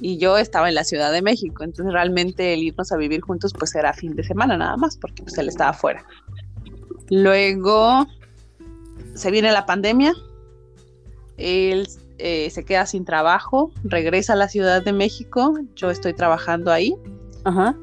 Y 0.01 0.19
yo 0.19 0.37
estaba 0.37 0.69
en 0.69 0.75
la 0.75 0.85
Ciudad 0.85 1.13
de 1.13 1.23
México, 1.23 1.65
entonces 1.65 1.93
realmente 1.93 2.55
el 2.55 2.63
irnos 2.63 2.93
a 2.93 2.97
vivir 2.97 3.21
juntos 3.23 3.53
pues 3.59 3.75
era 3.75 3.93
fin 3.93 4.15
de 4.15 4.25
semana 4.25 4.57
nada 4.57 4.77
más, 4.77 4.97
porque 4.97 5.23
pues 5.23 5.39
él 5.39 5.49
estaba 5.49 5.71
afuera. 5.71 6.05
Luego 7.09 8.07
se 9.15 9.31
viene 9.31 9.53
la 9.53 9.65
pandemia, 9.65 10.13
él 11.37 11.89
eh, 12.19 12.51
se 12.51 12.65
queda 12.65 12.87
sin 12.87 13.05
trabajo, 13.05 13.73
regresa 13.85 14.35
a 14.35 14.37
la 14.37 14.49
Ciudad 14.49 14.83
de 14.83 14.93
México, 14.93 15.55
yo 15.75 15.91
estoy 15.91 16.15
trabajando 16.15 16.73
ahí. 16.73 16.95
Ajá. 17.45 17.77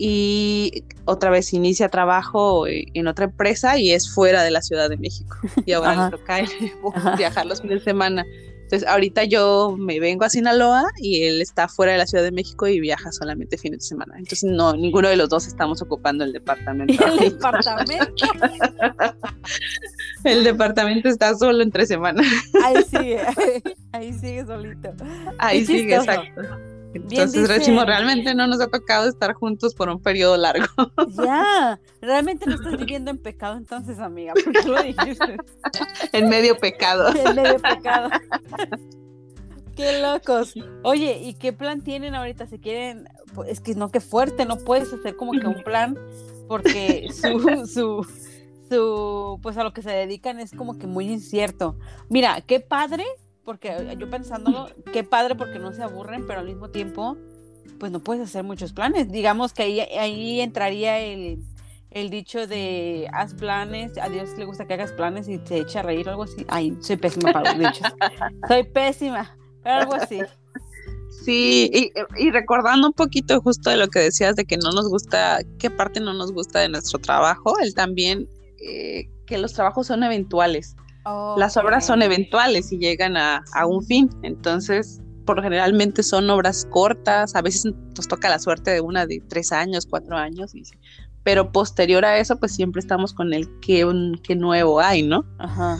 Y 0.00 0.84
otra 1.06 1.30
vez 1.30 1.52
inicia 1.52 1.88
trabajo 1.88 2.66
en 2.68 3.06
otra 3.08 3.24
empresa 3.24 3.78
y 3.78 3.90
es 3.90 4.08
fuera 4.08 4.44
de 4.44 4.52
la 4.52 4.62
Ciudad 4.62 4.88
de 4.88 4.96
México. 4.96 5.36
Y 5.66 5.72
ahora 5.72 6.04
le 6.04 6.16
toca 6.16 6.38
viajar 7.16 7.46
los 7.46 7.60
fines 7.60 7.80
de 7.80 7.84
semana. 7.84 8.24
Entonces, 8.68 8.86
ahorita 8.86 9.24
yo 9.24 9.76
me 9.78 9.98
vengo 9.98 10.26
a 10.26 10.28
Sinaloa 10.28 10.84
y 10.98 11.22
él 11.22 11.40
está 11.40 11.68
fuera 11.68 11.92
de 11.92 11.98
la 11.98 12.06
Ciudad 12.06 12.22
de 12.22 12.32
México 12.32 12.66
y 12.66 12.80
viaja 12.80 13.10
solamente 13.12 13.56
fines 13.56 13.78
de 13.78 13.86
semana. 13.86 14.12
Entonces, 14.18 14.44
no, 14.44 14.76
ninguno 14.76 15.08
de 15.08 15.16
los 15.16 15.30
dos 15.30 15.46
estamos 15.46 15.80
ocupando 15.80 16.22
el 16.22 16.34
departamento. 16.34 16.92
¿El 17.06 17.30
departamento? 17.30 18.26
el 20.24 20.44
departamento 20.44 21.08
está 21.08 21.34
solo 21.34 21.62
entre 21.62 21.86
semanas. 21.86 22.26
Ahí 22.62 22.82
sigue, 22.82 23.20
ahí 23.92 24.12
sigue 24.12 24.44
solito. 24.44 24.92
Ahí 25.38 25.64
sigue, 25.64 25.94
exacto. 25.94 26.42
Entonces 26.94 27.48
decimos, 27.48 27.86
realmente 27.86 28.34
no 28.34 28.46
nos 28.46 28.60
ha 28.60 28.68
tocado 28.68 29.08
estar 29.08 29.34
juntos 29.34 29.74
por 29.74 29.88
un 29.88 30.00
periodo 30.00 30.36
largo. 30.36 30.66
Ya, 31.08 31.80
realmente 32.00 32.46
no 32.46 32.54
estás 32.54 32.76
viviendo 32.76 33.10
en 33.10 33.18
pecado 33.18 33.56
entonces, 33.56 33.98
amiga, 33.98 34.34
porque 34.44 34.68
lo 34.68 34.82
dijiste. 34.82 35.36
En 36.12 36.28
medio 36.28 36.56
pecado. 36.56 37.12
En 37.14 37.34
medio 37.34 37.58
pecado. 37.58 38.10
Qué 39.76 40.00
locos. 40.00 40.54
Oye, 40.82 41.20
¿y 41.22 41.34
qué 41.34 41.52
plan 41.52 41.82
tienen 41.82 42.14
ahorita? 42.14 42.46
¿Se 42.46 42.58
quieren? 42.58 43.08
Es 43.46 43.60
que 43.60 43.74
no, 43.74 43.90
qué 43.90 44.00
fuerte, 44.00 44.44
no 44.44 44.56
puedes 44.56 44.92
hacer 44.92 45.16
como 45.16 45.32
que 45.32 45.46
un 45.46 45.62
plan 45.62 45.96
porque 46.48 47.08
su, 47.12 47.66
su, 47.66 48.06
su, 48.68 49.38
pues 49.42 49.56
a 49.56 49.64
lo 49.64 49.72
que 49.72 49.82
se 49.82 49.90
dedican 49.90 50.40
es 50.40 50.52
como 50.52 50.78
que 50.78 50.86
muy 50.86 51.10
incierto. 51.10 51.78
Mira, 52.08 52.40
qué 52.40 52.60
padre 52.60 53.04
porque 53.48 53.70
eh, 53.70 53.96
yo 53.98 54.10
pensándolo, 54.10 54.68
qué 54.92 55.04
padre 55.04 55.34
porque 55.34 55.58
no 55.58 55.72
se 55.72 55.82
aburren, 55.82 56.26
pero 56.26 56.40
al 56.40 56.44
mismo 56.44 56.68
tiempo, 56.68 57.16
pues 57.80 57.90
no 57.90 58.00
puedes 58.00 58.22
hacer 58.22 58.44
muchos 58.44 58.74
planes. 58.74 59.10
Digamos 59.10 59.54
que 59.54 59.62
ahí, 59.62 59.80
ahí 59.80 60.42
entraría 60.42 60.98
el, 60.98 61.40
dicho 62.10 62.46
de 62.46 63.08
haz 63.10 63.32
planes, 63.32 63.96
a 63.96 64.10
Dios 64.10 64.36
le 64.36 64.44
gusta 64.44 64.66
que 64.66 64.74
hagas 64.74 64.92
planes 64.92 65.30
y 65.30 65.38
te 65.38 65.60
echa 65.60 65.80
a 65.80 65.82
reír 65.82 66.06
o 66.08 66.10
algo 66.10 66.24
así. 66.24 66.44
Ay, 66.46 66.76
soy 66.82 66.98
pésima 66.98 67.32
para 67.32 67.54
los 67.54 67.58
dichos. 67.58 67.90
soy 68.48 68.64
pésima, 68.64 69.34
pero 69.62 69.76
algo 69.76 69.94
así. 69.94 70.20
Sí, 71.24 71.90
y, 72.18 72.30
recordando 72.30 72.88
un 72.88 72.92
poquito 72.92 73.40
justo 73.40 73.70
de 73.70 73.78
lo 73.78 73.88
que 73.88 74.00
decías 74.00 74.36
de 74.36 74.44
que 74.44 74.58
no 74.58 74.72
nos 74.72 74.90
gusta, 74.90 75.38
qué 75.58 75.70
parte 75.70 76.00
no 76.00 76.12
nos 76.12 76.32
gusta 76.32 76.60
de 76.60 76.68
nuestro 76.68 76.98
trabajo, 76.98 77.58
él 77.60 77.72
también, 77.74 78.28
eh, 78.58 79.08
que 79.24 79.38
los 79.38 79.54
trabajos 79.54 79.86
son 79.86 80.02
eventuales. 80.02 80.76
Las 81.36 81.56
obras 81.56 81.86
son 81.86 82.02
eventuales 82.02 82.72
y 82.72 82.78
llegan 82.78 83.16
a, 83.16 83.42
un 83.66 83.84
fin, 83.84 84.10
entonces 84.22 85.00
por 85.24 85.42
generalmente 85.42 86.02
son 86.02 86.30
obras 86.30 86.66
cortas, 86.70 87.34
a 87.34 87.42
veces 87.42 87.66
nos 87.96 88.08
toca 88.08 88.30
la 88.30 88.38
suerte 88.38 88.70
de 88.70 88.80
una 88.80 89.04
de 89.04 89.22
tres 89.28 89.52
años, 89.52 89.86
cuatro 89.86 90.16
años, 90.16 90.54
pero 91.22 91.52
posterior 91.52 92.04
a 92.04 92.18
eso 92.18 92.38
pues 92.38 92.54
siempre 92.54 92.80
estamos 92.80 93.12
con 93.12 93.34
el 93.34 93.46
qué, 93.60 93.86
qué 94.22 94.34
nuevo 94.34 94.80
hay, 94.80 95.02
¿no? 95.02 95.26
Ajá. 95.38 95.78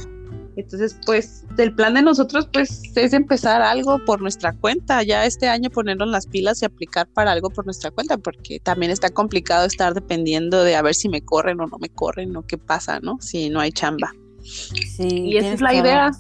Entonces, 0.59 0.99
pues, 1.07 1.45
el 1.57 1.73
plan 1.73 1.95
de 1.95 2.03
nosotros, 2.03 2.49
pues, 2.53 2.83
es 2.97 3.13
empezar 3.13 3.63
algo 3.63 4.05
por 4.05 4.21
nuestra 4.21 4.53
cuenta, 4.53 5.05
ya 5.05 5.25
este 5.25 5.49
año 5.49 5.71
ponernos 5.71 6.09
las 6.09 6.27
pilas 6.27 6.61
y 6.61 6.65
aplicar 6.65 7.07
para 7.07 7.31
algo 7.31 7.49
por 7.49 7.65
nuestra 7.65 7.93
cuenta, 7.93 8.19
porque 8.19 8.59
también 8.59 8.91
está 8.91 9.09
complicado 9.11 9.67
estar 9.67 9.95
dependiendo 9.95 10.65
de 10.65 10.75
a 10.75 10.83
ver 10.83 10.97
si 10.97 11.09
me 11.09 11.23
corren 11.23 11.61
o 11.61 11.69
no 11.69 11.79
me 11.79 11.89
corren 11.89 12.35
o 12.37 12.45
qué 12.45 12.59
pasa, 12.59 12.99
¿no? 12.99 13.19
Si 13.21 13.51
no 13.51 13.61
hay 13.61 13.71
chamba. 13.71 14.13
Sí, 14.43 15.09
y 15.09 15.37
esa 15.37 15.53
es 15.53 15.61
la 15.61 15.75
idea. 15.75 16.11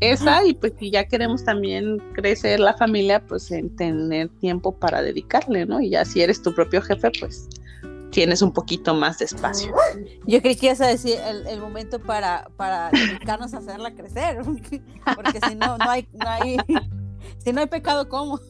Esa, 0.00 0.44
y 0.44 0.54
pues 0.54 0.72
si 0.80 0.90
ya 0.90 1.06
queremos 1.06 1.44
también 1.44 1.98
crecer 2.14 2.58
la 2.58 2.74
familia, 2.74 3.24
pues 3.24 3.52
en 3.52 3.74
tener 3.76 4.28
tiempo 4.40 4.76
para 4.76 5.00
dedicarle, 5.00 5.64
¿no? 5.64 5.80
Y 5.80 5.90
ya 5.90 6.04
si 6.04 6.20
eres 6.20 6.42
tu 6.42 6.52
propio 6.52 6.82
jefe, 6.82 7.08
pues 7.20 7.48
tienes 8.10 8.42
un 8.42 8.52
poquito 8.52 8.94
más 8.94 9.18
de 9.18 9.26
espacio. 9.26 9.72
Yo 10.26 10.40
creí 10.40 10.56
que 10.56 10.66
ibas 10.66 10.80
a 10.80 10.86
decir 10.86 11.16
el, 11.48 11.60
momento 11.60 12.00
para, 12.00 12.48
para 12.56 12.90
dedicarnos 12.90 13.54
a 13.54 13.58
hacerla 13.58 13.94
crecer, 13.94 14.38
porque 15.14 15.40
si 15.48 15.54
no, 15.54 15.78
no 15.78 15.90
hay, 15.90 16.08
no 16.12 16.28
hay, 16.28 16.56
si 17.38 17.52
no 17.52 17.60
hay 17.60 17.66
pecado, 17.66 18.08
¿cómo? 18.08 18.40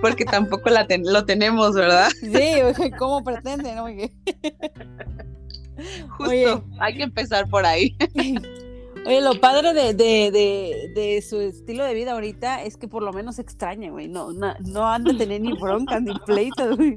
Porque 0.00 0.24
tampoco 0.24 0.70
la 0.70 0.86
lo 1.04 1.24
tenemos, 1.24 1.74
¿verdad? 1.74 2.08
Sí, 2.20 2.90
¿cómo 2.98 3.22
pretende, 3.22 3.74
no? 3.74 3.86
Justo, 6.16 6.64
hay 6.80 6.96
que 6.96 7.02
empezar 7.02 7.48
por 7.48 7.64
ahí. 7.66 7.96
Oye, 9.06 9.20
lo 9.20 9.38
padre 9.38 9.74
de, 9.74 9.92
de, 9.92 10.90
de, 10.94 11.22
su 11.22 11.40
estilo 11.40 11.84
de 11.84 11.92
vida 11.92 12.12
ahorita 12.12 12.62
es 12.62 12.78
que 12.78 12.88
por 12.88 13.02
lo 13.02 13.12
menos 13.12 13.38
extraña, 13.38 13.90
güey. 13.90 14.08
No, 14.08 14.32
no, 14.32 14.54
no 14.60 14.88
anda 14.88 15.12
a 15.12 15.16
tener 15.18 15.42
ni 15.42 15.52
broncas 15.52 16.00
ni 16.00 16.14
pleitos, 16.20 16.76
güey. 16.76 16.96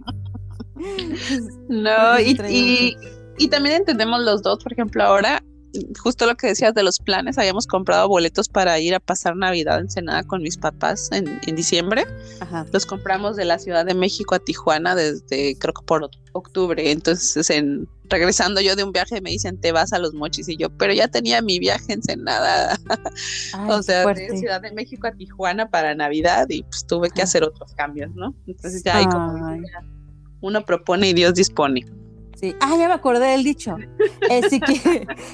No, 1.68 2.20
y, 2.20 2.38
y, 2.50 2.96
y, 3.38 3.48
también 3.50 3.78
entendemos 3.78 4.22
los 4.22 4.42
dos, 4.42 4.64
por 4.64 4.72
ejemplo, 4.72 5.04
ahora 5.04 5.42
justo 6.02 6.26
lo 6.26 6.36
que 6.36 6.48
decías 6.48 6.74
de 6.74 6.84
los 6.84 7.00
planes, 7.00 7.38
habíamos 7.38 7.68
comprado 7.68 8.08
boletos 8.08 8.50
para 8.50 8.80
ir 8.80 8.96
a 8.96 9.00
pasar 9.00 9.36
Navidad 9.36 9.80
en 9.80 9.90
Senada 9.90 10.24
con 10.24 10.42
mis 10.42 10.58
papás 10.58 11.10
en, 11.12 11.40
en 11.46 11.56
diciembre. 11.56 12.06
Los 12.72 12.86
compramos 12.86 13.36
de 13.36 13.46
la 13.46 13.60
Ciudad 13.60 13.86
de 13.86 13.94
México 13.94 14.36
a 14.36 14.40
Tijuana 14.40 14.96
desde 14.96 15.58
creo 15.58 15.74
que 15.74 15.86
por 15.86 16.10
octubre. 16.34 16.92
Entonces, 16.92 17.50
en, 17.50 17.88
regresando 18.10 18.62
yo 18.62 18.76
de 18.76 18.84
un 18.84 18.92
viaje 18.92 19.22
me 19.22 19.32
dicen, 19.32 19.60
te 19.60 19.72
vas 19.72 19.94
a 19.94 20.00
los 20.00 20.14
mochis. 20.14 20.48
Y 20.50 20.58
yo, 20.58 20.70
pero 20.70 20.94
ya 20.94 21.08
tenía 21.08 21.42
mi 21.42 21.60
viaje 21.60 21.94
en 21.94 22.04
Senada. 22.04 22.78
o 23.68 23.82
sea, 23.82 24.06
de 24.06 24.38
Ciudad 24.38 24.62
de 24.62 24.72
México 24.72 25.08
a 25.08 25.12
Tijuana 25.12 25.70
para 25.70 25.96
Navidad 25.96 26.48
y 26.50 26.64
pues 26.64 26.86
tuve 26.86 27.10
que 27.10 27.22
hacer 27.22 27.44
otros 27.44 27.74
cambios, 27.76 28.14
¿no? 28.16 28.36
Entonces 28.48 28.84
ya 28.84 28.98
hay 28.98 29.06
como 29.06 29.58
uno 30.42 30.66
propone 30.66 31.10
y 31.10 31.14
Dios 31.14 31.34
dispone. 31.34 31.86
Sí. 32.40 32.56
Ah, 32.62 32.76
ya 32.78 32.88
me 32.88 32.94
acordé 32.94 33.28
del 33.32 33.44
dicho. 33.44 33.76
Eh, 34.30 34.42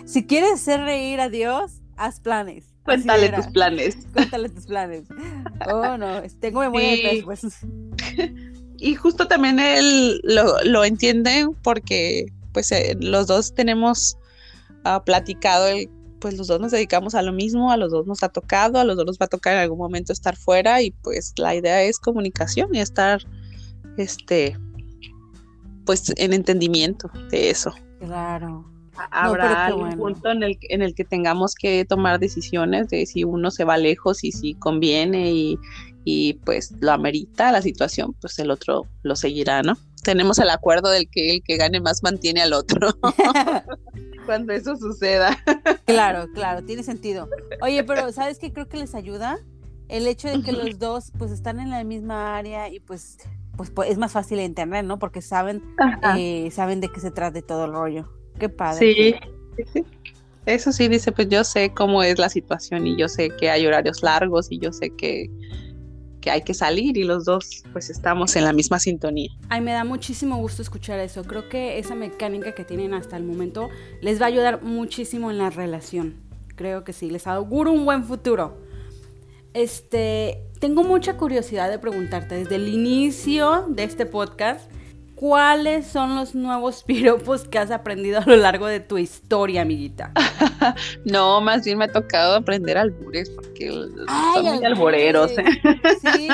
si, 0.06 0.24
quieres 0.28 0.54
hacer 0.54 0.82
reír 0.82 1.20
a 1.20 1.30
Dios, 1.30 1.82
haz 1.98 2.22
planes. 2.22 2.66
Cuéntale 2.84 3.30
tus 3.30 3.48
planes. 3.48 3.98
Cuéntale 4.14 4.50
tus 4.50 4.66
planes. 4.66 5.04
Oh, 5.68 5.98
no, 5.98 6.22
tengo 6.40 6.62
memoria 6.62 6.92
de 6.92 6.98
pez, 6.98 7.24
pues. 7.24 7.58
Y 8.78 8.96
justo 8.96 9.28
también 9.28 9.60
él 9.60 10.20
lo, 10.24 10.62
lo 10.64 10.84
entiende 10.84 11.48
porque 11.62 12.26
pues 12.54 12.72
eh, 12.72 12.96
los 13.00 13.28
dos 13.28 13.54
tenemos 13.54 14.18
uh, 14.86 15.04
platicado 15.04 15.68
el 15.68 15.90
pues 16.24 16.38
los 16.38 16.48
dos 16.48 16.62
nos 16.62 16.72
dedicamos 16.72 17.16
a 17.16 17.22
lo 17.22 17.34
mismo, 17.34 17.70
a 17.70 17.76
los 17.76 17.92
dos 17.92 18.08
nos 18.08 18.24
ha 18.24 18.30
tocado, 18.30 18.80
a 18.80 18.86
los 18.86 18.96
dos 18.96 19.06
nos 19.06 19.18
va 19.20 19.26
a 19.26 19.28
tocar 19.28 19.56
en 19.56 19.60
algún 19.60 19.78
momento 19.78 20.14
estar 20.14 20.38
fuera 20.38 20.82
y 20.82 20.92
pues 20.92 21.34
la 21.36 21.54
idea 21.54 21.84
es 21.84 22.00
comunicación 22.00 22.74
y 22.74 22.80
estar 22.80 23.22
este 23.98 24.58
pues 25.86 26.14
en 26.16 26.32
entendimiento 26.32 27.12
de 27.30 27.50
eso. 27.50 27.74
Claro. 28.00 28.66
Habrá 29.12 29.66
algún 29.66 29.98
punto 29.98 30.32
en 30.32 30.44
el, 30.44 30.58
en 30.70 30.82
el 30.82 30.96
que 30.96 31.04
tengamos 31.04 31.56
que 31.56 31.84
tomar 31.84 32.20
decisiones 32.20 32.88
de 32.88 33.06
si 33.06 33.26
uno 33.26 33.52
se 33.52 33.66
va 33.66 33.76
lejos 33.76 34.24
y 34.24 34.32
si 34.32 34.54
conviene 34.54 35.30
y, 35.30 35.60
y 36.06 36.36
pues 36.46 36.74
lo 36.80 36.94
amerita 36.94 37.52
la 37.52 37.62
situación, 37.62 38.14
pues 38.22 38.40
el 38.40 38.50
otro 38.50 38.86
lo 39.02 39.18
seguirá, 39.18 39.62
¿no? 39.62 39.78
Tenemos 40.04 40.38
el 40.40 40.50
acuerdo 40.50 40.90
del 40.90 41.10
que 41.10 41.36
el 41.36 41.44
que 41.44 41.58
gane 41.58 41.80
más 41.80 42.04
mantiene 42.04 42.42
al 42.42 42.54
otro. 42.54 42.90
Cuando 44.26 44.54
eso 44.54 44.76
suceda. 44.78 45.38
claro, 45.86 46.28
claro, 46.34 46.64
tiene 46.64 46.84
sentido. 46.84 47.30
Oye, 47.62 47.84
pero 47.84 48.12
¿sabes 48.12 48.40
qué 48.40 48.54
creo 48.54 48.70
que 48.70 48.78
les 48.78 48.96
ayuda? 48.96 49.40
El 49.90 50.08
hecho 50.08 50.30
de 50.30 50.42
que 50.42 50.54
los 50.54 50.80
dos 50.80 51.12
pues 51.18 51.32
están 51.32 51.60
en 51.60 51.70
la 51.70 51.84
misma 51.84 52.38
área 52.38 52.70
y 52.70 52.80
pues 52.80 53.18
pues, 53.56 53.70
pues, 53.70 53.90
es 53.92 53.98
más 53.98 54.12
fácil 54.12 54.38
de 54.38 54.46
entender, 54.46 54.84
¿no? 54.84 54.98
Porque 54.98 55.22
saben, 55.22 55.64
eh, 56.18 56.50
saben 56.52 56.82
de 56.82 56.90
qué 56.90 57.00
se 57.00 57.12
trata 57.12 57.42
todo 57.42 57.66
el 57.66 57.74
rollo. 57.74 58.10
Qué 58.40 58.50
padre. 58.50 58.80
Sí, 58.80 59.16
Eso 60.46 60.72
sí, 60.72 60.88
dice, 60.88 61.12
pues 61.12 61.30
yo 61.30 61.44
sé 61.44 61.72
cómo 61.74 62.02
es 62.04 62.18
la 62.18 62.30
situación 62.30 62.88
y 62.88 62.98
yo 62.98 63.08
sé 63.08 63.30
que 63.30 63.50
hay 63.50 63.66
horarios 63.66 64.02
largos 64.02 64.48
y 64.50 64.60
yo 64.60 64.74
sé 64.74 64.90
que, 64.90 65.30
que 66.24 66.32
hay 66.32 66.42
que 66.42 66.54
salir 66.54 66.96
y 66.96 67.04
los 67.04 67.26
dos 67.26 67.64
pues 67.74 67.90
estamos 67.90 68.38
en 68.38 68.46
la 68.46 68.54
misma 68.54 68.80
sintonía. 68.80 69.30
Ay, 69.50 69.60
me 69.60 69.74
da 69.74 69.84
muchísimo 69.84 70.38
gusto 70.38 70.62
escuchar 70.62 71.00
eso. 71.00 71.24
Creo 71.26 71.50
que 71.50 71.80
esa 71.80 71.96
mecánica 71.96 72.56
que 72.56 72.64
tienen 72.64 72.94
hasta 72.94 73.18
el 73.18 73.26
momento 73.26 73.70
les 74.02 74.22
va 74.22 74.26
a 74.26 74.28
ayudar 74.30 74.64
muchísimo 74.64 75.30
en 75.32 75.38
la 75.38 75.50
relación. 75.50 76.16
Creo 76.56 76.86
que 76.86 76.94
sí, 76.94 77.10
les 77.10 77.28
auguro 77.28 77.74
un 77.74 77.84
buen 77.84 78.06
futuro. 78.06 78.58
Este, 79.54 80.40
tengo 80.60 80.84
mucha 80.84 81.18
curiosidad 81.18 81.70
de 81.70 81.78
preguntarte 81.78 82.36
desde 82.36 82.56
el 82.56 82.70
inicio 82.70 83.66
de 83.68 83.84
este 83.84 84.06
podcast, 84.06 84.72
¿cuáles 85.24 85.88
son 85.88 86.16
los 86.16 86.36
nuevos 86.36 86.84
piropos 86.88 87.48
que 87.48 87.58
has 87.58 87.72
aprendido 87.72 88.20
a 88.20 88.26
lo 88.26 88.36
largo 88.36 88.68
de 88.68 88.82
tu 88.82 88.98
historia, 88.98 89.62
amiguita? 89.62 90.12
no, 91.06 91.40
más 91.40 91.64
bien 91.64 91.78
me 91.78 91.86
ha 91.86 91.92
tocado 91.94 92.36
aprender 92.36 92.78
albures 92.78 93.30
porque 93.30 93.70
son 93.70 94.46
muy 94.46 94.66
alboreros. 94.66 95.32
¿eh? 95.38 95.46
Sí. 96.18 96.28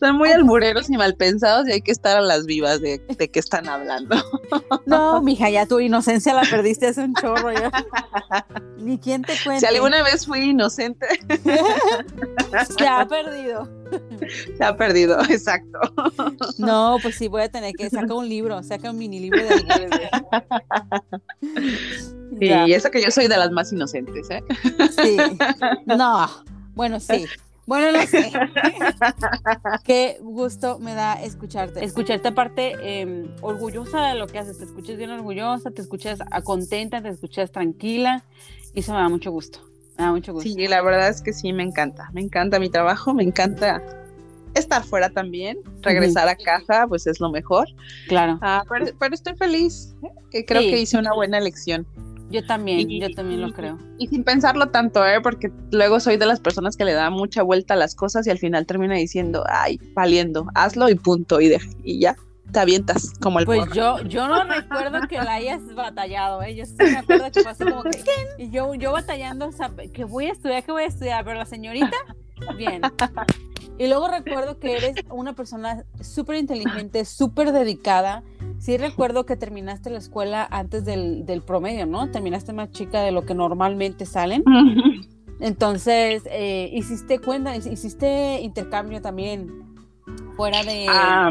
Son 0.00 0.16
muy 0.16 0.30
albureros 0.30 0.88
y 0.90 0.96
mal 0.96 1.14
pensados 1.14 1.68
y 1.68 1.72
hay 1.72 1.82
que 1.82 1.92
estar 1.92 2.16
a 2.16 2.22
las 2.22 2.46
vivas 2.46 2.80
de, 2.80 3.02
de 3.18 3.30
qué 3.30 3.38
están 3.38 3.68
hablando. 3.68 4.16
No, 4.86 5.20
mija, 5.20 5.50
ya 5.50 5.66
tu 5.66 5.78
inocencia 5.78 6.32
la 6.32 6.42
perdiste 6.48 6.86
hace 6.86 7.02
un 7.02 7.12
chorro 7.14 7.52
ya. 7.52 7.70
Ni 8.78 8.98
quién 8.98 9.20
te 9.20 9.34
cuenta. 9.44 9.60
Si 9.60 9.74
alguna 9.74 10.02
vez 10.02 10.24
fui 10.24 10.40
inocente. 10.40 11.06
Se 12.78 12.86
ha 12.86 13.06
perdido. 13.06 13.68
Se 14.56 14.64
ha 14.64 14.76
perdido, 14.76 15.18
exacto. 15.30 15.78
No, 16.58 16.96
pues 17.02 17.16
sí, 17.16 17.28
voy 17.28 17.42
a 17.42 17.48
tener 17.48 17.74
que 17.74 17.88
sacar 17.90 18.12
un 18.12 18.28
libro, 18.28 18.62
saca 18.62 18.90
un 18.90 18.98
mini 18.98 19.20
libro 19.20 19.42
de 19.42 20.10
Y 22.40 22.72
eso 22.72 22.90
que 22.90 23.02
yo 23.02 23.10
soy 23.10 23.28
de 23.28 23.36
las 23.36 23.50
más 23.50 23.72
inocentes, 23.72 24.28
¿eh? 24.30 24.42
Sí. 25.00 25.16
No, 25.86 26.28
bueno, 26.74 27.00
sí. 27.00 27.26
Bueno, 27.68 27.92
no 27.92 28.06
sé. 28.06 28.32
Qué 29.84 30.16
gusto 30.22 30.78
me 30.78 30.94
da 30.94 31.14
escucharte. 31.22 31.84
Escucharte 31.84 32.28
aparte 32.28 32.76
em, 32.80 33.28
orgullosa 33.42 34.06
de 34.06 34.14
lo 34.14 34.26
que 34.26 34.38
haces. 34.38 34.56
Te 34.56 34.64
escuchas 34.64 34.96
bien 34.96 35.10
orgullosa, 35.10 35.70
te 35.70 35.82
escuchas 35.82 36.20
contenta, 36.44 37.02
te 37.02 37.10
escuchas 37.10 37.52
tranquila. 37.52 38.24
Y 38.72 38.80
eso 38.80 38.92
me 38.94 39.00
da 39.00 39.10
mucho 39.10 39.30
gusto. 39.30 39.67
Mucho 39.98 40.32
gusto. 40.32 40.48
Sí, 40.48 40.68
la 40.68 40.80
verdad 40.82 41.08
es 41.08 41.20
que 41.20 41.32
sí, 41.32 41.52
me 41.52 41.62
encanta. 41.62 42.08
Me 42.12 42.20
encanta 42.20 42.58
mi 42.58 42.70
trabajo, 42.70 43.14
me 43.14 43.24
encanta 43.24 43.82
estar 44.54 44.84
fuera 44.84 45.10
también. 45.10 45.58
Regresar 45.82 46.28
a 46.28 46.36
casa, 46.36 46.86
pues 46.88 47.06
es 47.06 47.20
lo 47.20 47.30
mejor. 47.30 47.66
Claro. 48.06 48.38
Ah, 48.42 48.64
pero, 48.68 49.14
estoy 49.14 49.36
feliz. 49.36 49.94
¿eh? 50.32 50.44
Creo 50.44 50.62
que 50.62 50.80
hice 50.80 50.98
una 50.98 51.14
buena 51.14 51.38
elección. 51.38 51.86
Yo 52.30 52.44
también, 52.46 52.88
yo 52.90 53.10
también 53.10 53.40
lo 53.40 53.52
creo. 53.52 53.78
Y 53.98 54.06
sin 54.08 54.22
pensarlo 54.22 54.66
tanto, 54.66 55.04
¿eh? 55.06 55.18
Porque 55.22 55.50
luego 55.70 55.98
soy 55.98 56.18
de 56.18 56.26
las 56.26 56.40
personas 56.40 56.76
que 56.76 56.84
le 56.84 56.92
da 56.92 57.08
mucha 57.08 57.42
vuelta 57.42 57.72
a 57.72 57.76
las 57.76 57.94
cosas 57.94 58.26
y 58.26 58.30
al 58.30 58.38
final 58.38 58.66
termina 58.66 58.96
diciendo, 58.96 59.44
ay, 59.48 59.80
valiendo, 59.94 60.46
hazlo 60.54 60.90
y 60.90 60.94
punto, 60.94 61.40
y, 61.40 61.48
de, 61.48 61.58
y 61.84 62.00
ya, 62.00 62.16
te 62.52 62.60
avientas 62.60 63.12
como 63.20 63.38
el 63.38 63.46
Pues 63.46 63.72
yo, 63.72 64.00
yo 64.02 64.26
no 64.28 64.44
recuerdo 64.44 65.06
que 65.08 65.16
la 65.16 65.34
hayas 65.34 65.74
batallado, 65.74 66.42
¿eh? 66.42 66.54
Yo 66.54 66.64
sí 66.64 66.74
me 66.78 66.96
acuerdo 66.96 67.30
que 67.32 67.42
pasó 67.42 67.64
como 67.64 67.82
que, 67.82 68.02
y 68.38 68.50
yo, 68.50 68.74
yo 68.74 68.92
batallando, 68.92 69.48
o 69.48 69.52
sea, 69.52 69.70
que 69.92 70.04
voy 70.04 70.26
a 70.26 70.32
estudiar, 70.32 70.64
que 70.64 70.72
voy 70.72 70.84
a 70.84 70.86
estudiar, 70.86 71.24
pero 71.24 71.38
la 71.38 71.46
señorita, 71.46 71.96
bien. 72.56 72.82
Y 73.78 73.86
luego 73.86 74.08
recuerdo 74.08 74.58
que 74.58 74.76
eres 74.76 74.96
una 75.08 75.34
persona 75.34 75.84
súper 76.00 76.36
inteligente, 76.36 77.04
súper 77.04 77.52
dedicada, 77.52 78.24
sí 78.58 78.76
recuerdo 78.76 79.24
que 79.24 79.36
terminaste 79.36 79.88
la 79.90 79.98
escuela 79.98 80.46
antes 80.50 80.84
del, 80.84 81.24
del, 81.24 81.42
promedio, 81.42 81.86
¿no? 81.86 82.10
Terminaste 82.10 82.52
más 82.52 82.72
chica 82.72 83.02
de 83.02 83.12
lo 83.12 83.24
que 83.24 83.34
normalmente 83.34 84.04
salen. 84.04 84.42
Entonces, 85.40 86.24
eh, 86.28 86.70
hiciste 86.72 87.20
cuenta, 87.20 87.54
hiciste 87.54 88.40
intercambio 88.40 89.00
también 89.00 89.46
fuera 90.36 90.64
de... 90.64 90.86
Ah, 90.88 91.30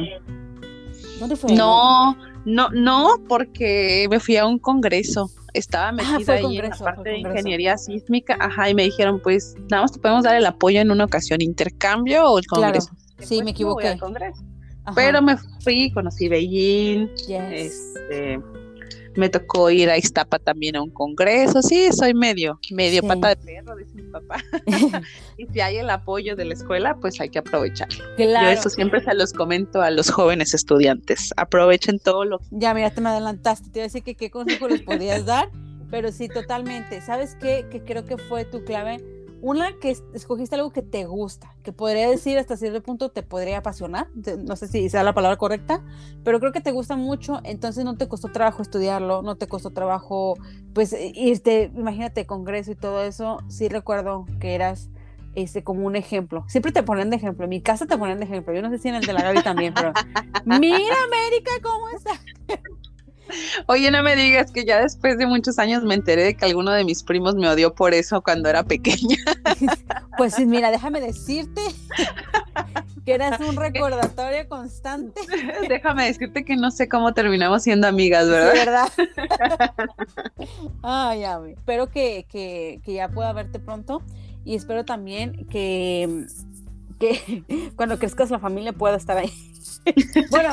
¿Dónde 1.20 1.36
fue? 1.36 1.54
No, 1.54 2.18
no, 2.46 2.70
no, 2.70 3.16
porque 3.28 4.08
me 4.10 4.20
fui 4.20 4.38
a 4.38 4.46
un 4.46 4.60
congreso. 4.60 5.30
Estaba 5.54 5.90
ah, 5.90 5.92
metida 5.92 6.34
ahí 6.34 6.58
en 6.58 6.70
la 6.70 6.78
parte 6.78 7.10
de 7.10 7.18
ingeniería 7.20 7.78
sísmica, 7.78 8.38
ajá, 8.40 8.70
y 8.70 8.76
me 8.76 8.84
dijeron, 8.84 9.20
pues, 9.22 9.56
nada 9.72 9.84
más 9.84 9.92
te 9.92 10.00
podemos 10.00 10.24
dar 10.24 10.36
el 10.36 10.46
apoyo 10.46 10.80
en 10.80 10.92
una 10.92 11.06
ocasión, 11.06 11.42
intercambio 11.42 12.26
o 12.30 12.38
el 12.38 12.46
congreso. 12.46 12.92
Sí, 13.20 13.42
me 13.42 13.52
equivoqué. 13.52 13.98
Pero 14.96 15.22
me 15.22 15.36
fui, 15.64 15.92
conocí 15.92 16.30
Beijing, 16.30 17.10
este, 17.28 18.40
me 19.18 19.30
tocó 19.30 19.70
ir 19.70 19.90
a 19.90 19.98
Iztapa 19.98 20.40
también 20.40 20.76
a 20.76 20.82
un 20.82 20.90
congreso, 20.90 21.62
sí, 21.62 21.90
soy 21.92 22.14
medio, 22.14 22.60
medio 22.72 23.02
pata 23.02 23.30
de 23.30 23.36
perro, 23.38 23.76
dice 23.76 23.92
mi 23.96 24.04
papá. 24.04 24.44
y 25.38 25.46
si 25.48 25.60
hay 25.60 25.78
el 25.78 25.90
apoyo 25.90 26.36
de 26.36 26.46
la 26.46 26.54
escuela, 26.54 26.96
pues 27.02 27.20
hay 27.20 27.30
que 27.30 27.40
aprovechar. 27.40 27.90
Yo 28.18 28.26
eso 28.26 28.70
siempre 28.70 29.04
se 29.04 29.14
los 29.14 29.34
comento 29.34 29.82
a 29.82 29.92
los 29.92 30.10
jóvenes 30.10 30.54
estudiantes, 30.54 31.34
aprovechen 31.36 32.00
todo 32.00 32.26
lo 32.26 32.40
que... 32.40 32.46
Ya, 32.52 32.74
mira, 32.74 32.92
te 32.92 33.02
me 33.02 33.10
adelantaste, 33.10 33.70
te 33.70 33.80
iba 33.80 33.84
a 33.84 33.88
decir 33.88 34.04
que 34.04 34.16
qué 34.16 34.30
consejo 34.30 34.68
les 34.68 34.82
podías 34.82 35.26
dar, 35.26 35.50
pero 35.90 36.12
sí, 36.12 36.28
totalmente. 36.28 37.02
¿Sabes 37.02 37.36
qué? 37.40 37.66
Que 37.72 37.82
creo 37.82 38.06
que 38.06 38.18
fue 38.18 38.46
tu 38.46 38.64
clave 38.64 39.04
una, 39.42 39.78
que 39.80 39.96
escogiste 40.14 40.56
algo 40.56 40.72
que 40.72 40.82
te 40.82 41.06
gusta, 41.06 41.56
que 41.64 41.72
podría 41.72 42.10
decir 42.10 42.38
hasta 42.38 42.58
cierto 42.58 42.82
punto 42.82 43.10
te 43.10 43.24
podría 43.24 43.60
apasionar, 43.60 44.08
no 44.46 44.56
sé 44.56 44.68
si 44.68 44.90
sea 44.90 45.04
la 45.04 45.14
palabra 45.14 45.38
correcta, 45.38 45.84
pero 46.24 46.40
creo 46.40 46.52
que 46.52 46.62
te 46.62 46.72
gusta 46.72 46.96
mucho, 46.96 47.40
entonces 47.44 47.86
no 47.86 47.98
te 47.98 48.08
costó 48.08 48.30
trabajo 48.30 48.62
estudiarlo, 48.62 49.22
no 49.22 49.36
te 49.36 49.48
costó 49.48 49.72
trabajo, 49.72 50.36
pues 50.74 50.96
irte, 51.14 51.72
imagínate, 51.76 52.26
congreso 52.26 52.72
y 52.72 52.76
todo 52.76 53.04
eso, 53.04 53.40
sí 53.48 53.70
recuerdo 53.70 54.26
que 54.40 54.56
eras 54.56 54.90
este, 55.36 55.64
como 55.64 55.86
un 55.86 55.96
ejemplo. 55.96 56.46
Siempre 56.48 56.72
te 56.72 56.82
ponen 56.82 57.12
de 57.12 57.18
ejemplo. 57.18 57.44
En 57.44 57.52
mi 57.52 57.62
casa 57.62 57.86
te 57.86 57.96
ponen 57.96 58.18
de 58.18 58.26
ejemplo. 58.26 58.56
Yo 58.56 58.64
no 58.64 58.72
sé 58.72 58.80
si 58.80 58.90
en 58.90 58.96
el 58.96 59.06
de 59.06 59.14
la 59.14 59.22
Gaby 59.22 59.44
también, 59.44 59.72
pero 59.72 59.94
mira 60.46 60.96
América 61.06 61.52
cómo 61.62 61.90
está. 61.90 62.20
Oye, 63.68 63.92
no 63.92 64.04
me 64.04 64.16
digas 64.16 64.52
que 64.52 64.66
ya 64.66 64.82
después 64.82 65.18
de 65.18 65.26
muchos 65.26 65.60
años 65.60 65.84
me 65.84 65.96
enteré 65.96 66.24
de 66.24 66.36
que 66.36 66.46
alguno 66.46 66.72
de 66.72 66.84
mis 66.84 67.04
primos 67.04 67.36
me 67.36 67.48
odió 67.50 67.74
por 67.74 67.94
eso 67.94 68.22
cuando 68.22 68.50
era 68.50 68.64
pequeña. 68.64 69.18
Pues 70.18 70.40
mira, 70.40 70.72
déjame 70.72 71.00
decirte 71.00 71.62
que 73.06 73.14
eras 73.14 73.40
un 73.40 73.56
recordatorio 73.56 74.50
constante. 74.50 75.22
Déjame 75.70 76.08
decirte 76.08 76.44
que 76.44 76.56
no 76.56 76.72
sé 76.72 76.90
cómo 76.90 77.14
terminamos 77.14 77.62
siendo 77.62 77.88
amigas, 77.88 78.28
¿verdad? 78.28 78.90
¿verdad? 78.98 79.72
Ay, 80.82 81.20
ya, 81.20 81.40
espero 81.48 81.92
que, 81.92 82.26
que, 82.28 82.82
que 82.84 82.94
ya 82.96 83.10
pueda 83.10 83.32
verte 83.32 83.60
pronto 83.60 84.02
y 84.44 84.56
espero 84.56 84.86
también 84.86 85.46
que 85.46 86.26
que 87.00 87.44
cuando 87.76 88.00
crezcas 88.00 88.30
la 88.30 88.40
familia 88.40 88.74
pueda 88.74 88.98
estar 88.98 89.18
ahí. 89.18 89.32
bueno, 90.32 90.50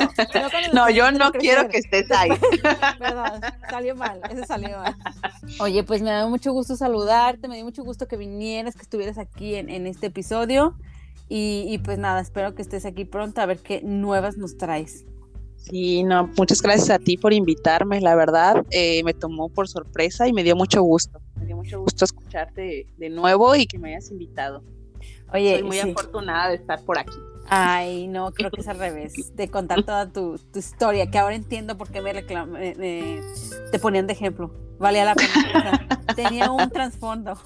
no, 0.73 0.89
yo 0.89 1.11
no 1.11 1.31
quiero 1.31 1.67
que 1.67 1.79
estés 1.79 2.09
ahí. 2.11 2.29
Perdón, 2.99 3.41
salió 3.69 3.95
mal, 3.95 4.21
ese 4.29 4.45
salió 4.45 4.77
mal. 4.77 4.95
Oye, 5.59 5.83
pues 5.83 6.01
me 6.01 6.09
da 6.09 6.27
mucho 6.27 6.53
gusto 6.53 6.75
saludarte, 6.75 7.47
me 7.47 7.55
dio 7.55 7.65
mucho 7.65 7.83
gusto 7.83 8.07
que 8.07 8.17
vinieras, 8.17 8.75
que 8.75 8.83
estuvieras 8.83 9.17
aquí 9.17 9.55
en, 9.55 9.69
en 9.69 9.87
este 9.87 10.07
episodio. 10.07 10.75
Y, 11.27 11.65
y, 11.67 11.79
pues 11.79 11.97
nada, 11.97 12.21
espero 12.21 12.53
que 12.53 12.61
estés 12.61 12.85
aquí 12.85 13.03
pronto 13.03 13.41
a 13.41 13.47
ver 13.47 13.57
qué 13.59 13.81
nuevas 13.81 14.37
nos 14.37 14.57
traes. 14.57 15.05
Sí, 15.57 16.03
no, 16.03 16.29
muchas 16.37 16.61
gracias 16.61 16.91
a 16.91 16.99
ti 16.99 17.17
por 17.17 17.33
invitarme, 17.33 17.99
la 17.99 18.15
verdad, 18.15 18.63
eh, 18.69 19.03
me 19.03 19.15
tomó 19.15 19.49
por 19.49 19.67
sorpresa 19.67 20.27
y 20.27 20.33
me 20.33 20.43
dio 20.43 20.55
mucho 20.55 20.83
gusto. 20.83 21.19
Me 21.39 21.47
dio 21.47 21.55
mucho 21.55 21.81
gusto 21.81 22.05
escucharte 22.05 22.85
de 22.95 23.09
nuevo 23.09 23.55
y 23.55 23.65
que 23.65 23.79
me 23.79 23.89
hayas 23.89 24.11
invitado. 24.11 24.63
Oye, 25.33 25.59
Soy 25.59 25.63
muy 25.63 25.79
afortunada 25.79 26.49
de 26.49 26.55
estar 26.55 26.83
por 26.83 26.97
aquí. 26.97 27.17
Ay, 27.47 28.07
no, 28.07 28.31
creo 28.33 28.51
que 28.51 28.61
es 28.61 28.67
al 28.67 28.79
revés, 28.79 29.35
de 29.35 29.49
contar 29.49 29.83
toda 29.83 30.11
tu, 30.11 30.39
historia, 30.53 31.09
que 31.09 31.17
ahora 31.17 31.35
entiendo 31.35 31.77
por 31.77 31.89
qué 31.89 32.01
me, 32.01 32.13
te 33.71 33.79
ponían 33.79 34.07
de 34.07 34.13
ejemplo. 34.13 34.51
Valía 34.77 35.05
la 35.05 35.15
pena. 35.15 35.87
tenía 36.15 36.51
un 36.51 36.69
trasfondo. 36.69 37.37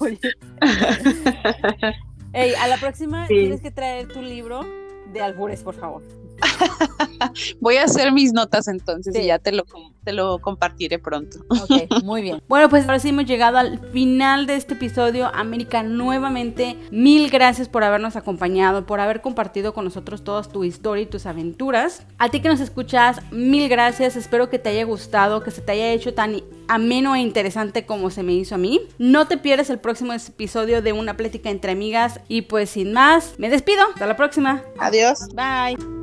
Ey, 2.32 2.54
a 2.54 2.68
la 2.68 2.76
próxima 2.76 3.26
tienes 3.26 3.60
que 3.60 3.70
traer 3.70 4.08
tu 4.08 4.22
libro 4.22 4.64
de 5.12 5.20
albures, 5.20 5.62
por 5.62 5.74
favor. 5.74 6.02
Voy 7.60 7.76
a 7.76 7.84
hacer 7.84 8.12
mis 8.12 8.32
notas 8.32 8.68
entonces 8.68 9.14
y 9.16 9.26
ya 9.26 9.38
te 9.38 9.52
lo, 9.52 9.64
te 10.04 10.12
lo 10.12 10.38
compartiré 10.38 10.98
pronto. 10.98 11.38
Ok, 11.48 12.02
muy 12.04 12.22
bien. 12.22 12.42
Bueno, 12.48 12.68
pues 12.68 12.84
ahora 12.84 12.98
sí 12.98 13.10
hemos 13.10 13.26
llegado 13.26 13.58
al 13.58 13.78
final 13.90 14.46
de 14.46 14.56
este 14.56 14.74
episodio. 14.74 15.30
América, 15.34 15.82
nuevamente, 15.82 16.76
mil 16.90 17.30
gracias 17.30 17.68
por 17.68 17.84
habernos 17.84 18.16
acompañado, 18.16 18.86
por 18.86 19.00
haber 19.00 19.20
compartido 19.20 19.74
con 19.74 19.84
nosotros 19.84 20.24
toda 20.24 20.42
tu 20.42 20.64
historia 20.64 21.02
y 21.02 21.06
tus 21.06 21.26
aventuras. 21.26 22.04
A 22.18 22.28
ti 22.28 22.40
que 22.40 22.48
nos 22.48 22.60
escuchas, 22.60 23.20
mil 23.30 23.68
gracias. 23.68 24.16
Espero 24.16 24.48
que 24.48 24.58
te 24.58 24.70
haya 24.70 24.84
gustado, 24.84 25.42
que 25.42 25.50
se 25.50 25.60
te 25.60 25.72
haya 25.72 25.92
hecho 25.92 26.14
tan 26.14 26.42
ameno 26.68 27.14
e 27.14 27.20
interesante 27.20 27.84
como 27.84 28.10
se 28.10 28.22
me 28.22 28.32
hizo 28.32 28.54
a 28.54 28.58
mí. 28.58 28.80
No 28.98 29.26
te 29.26 29.36
pierdas 29.36 29.70
el 29.70 29.78
próximo 29.78 30.12
episodio 30.12 30.82
de 30.82 30.92
Una 30.92 31.16
plática 31.16 31.50
entre 31.50 31.72
amigas. 31.72 32.20
Y 32.28 32.42
pues 32.42 32.70
sin 32.70 32.92
más, 32.92 33.34
me 33.38 33.50
despido. 33.50 33.82
Hasta 33.92 34.06
la 34.06 34.16
próxima. 34.16 34.62
Adiós. 34.78 35.28
Bye. 35.34 35.99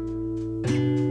you 0.66 1.07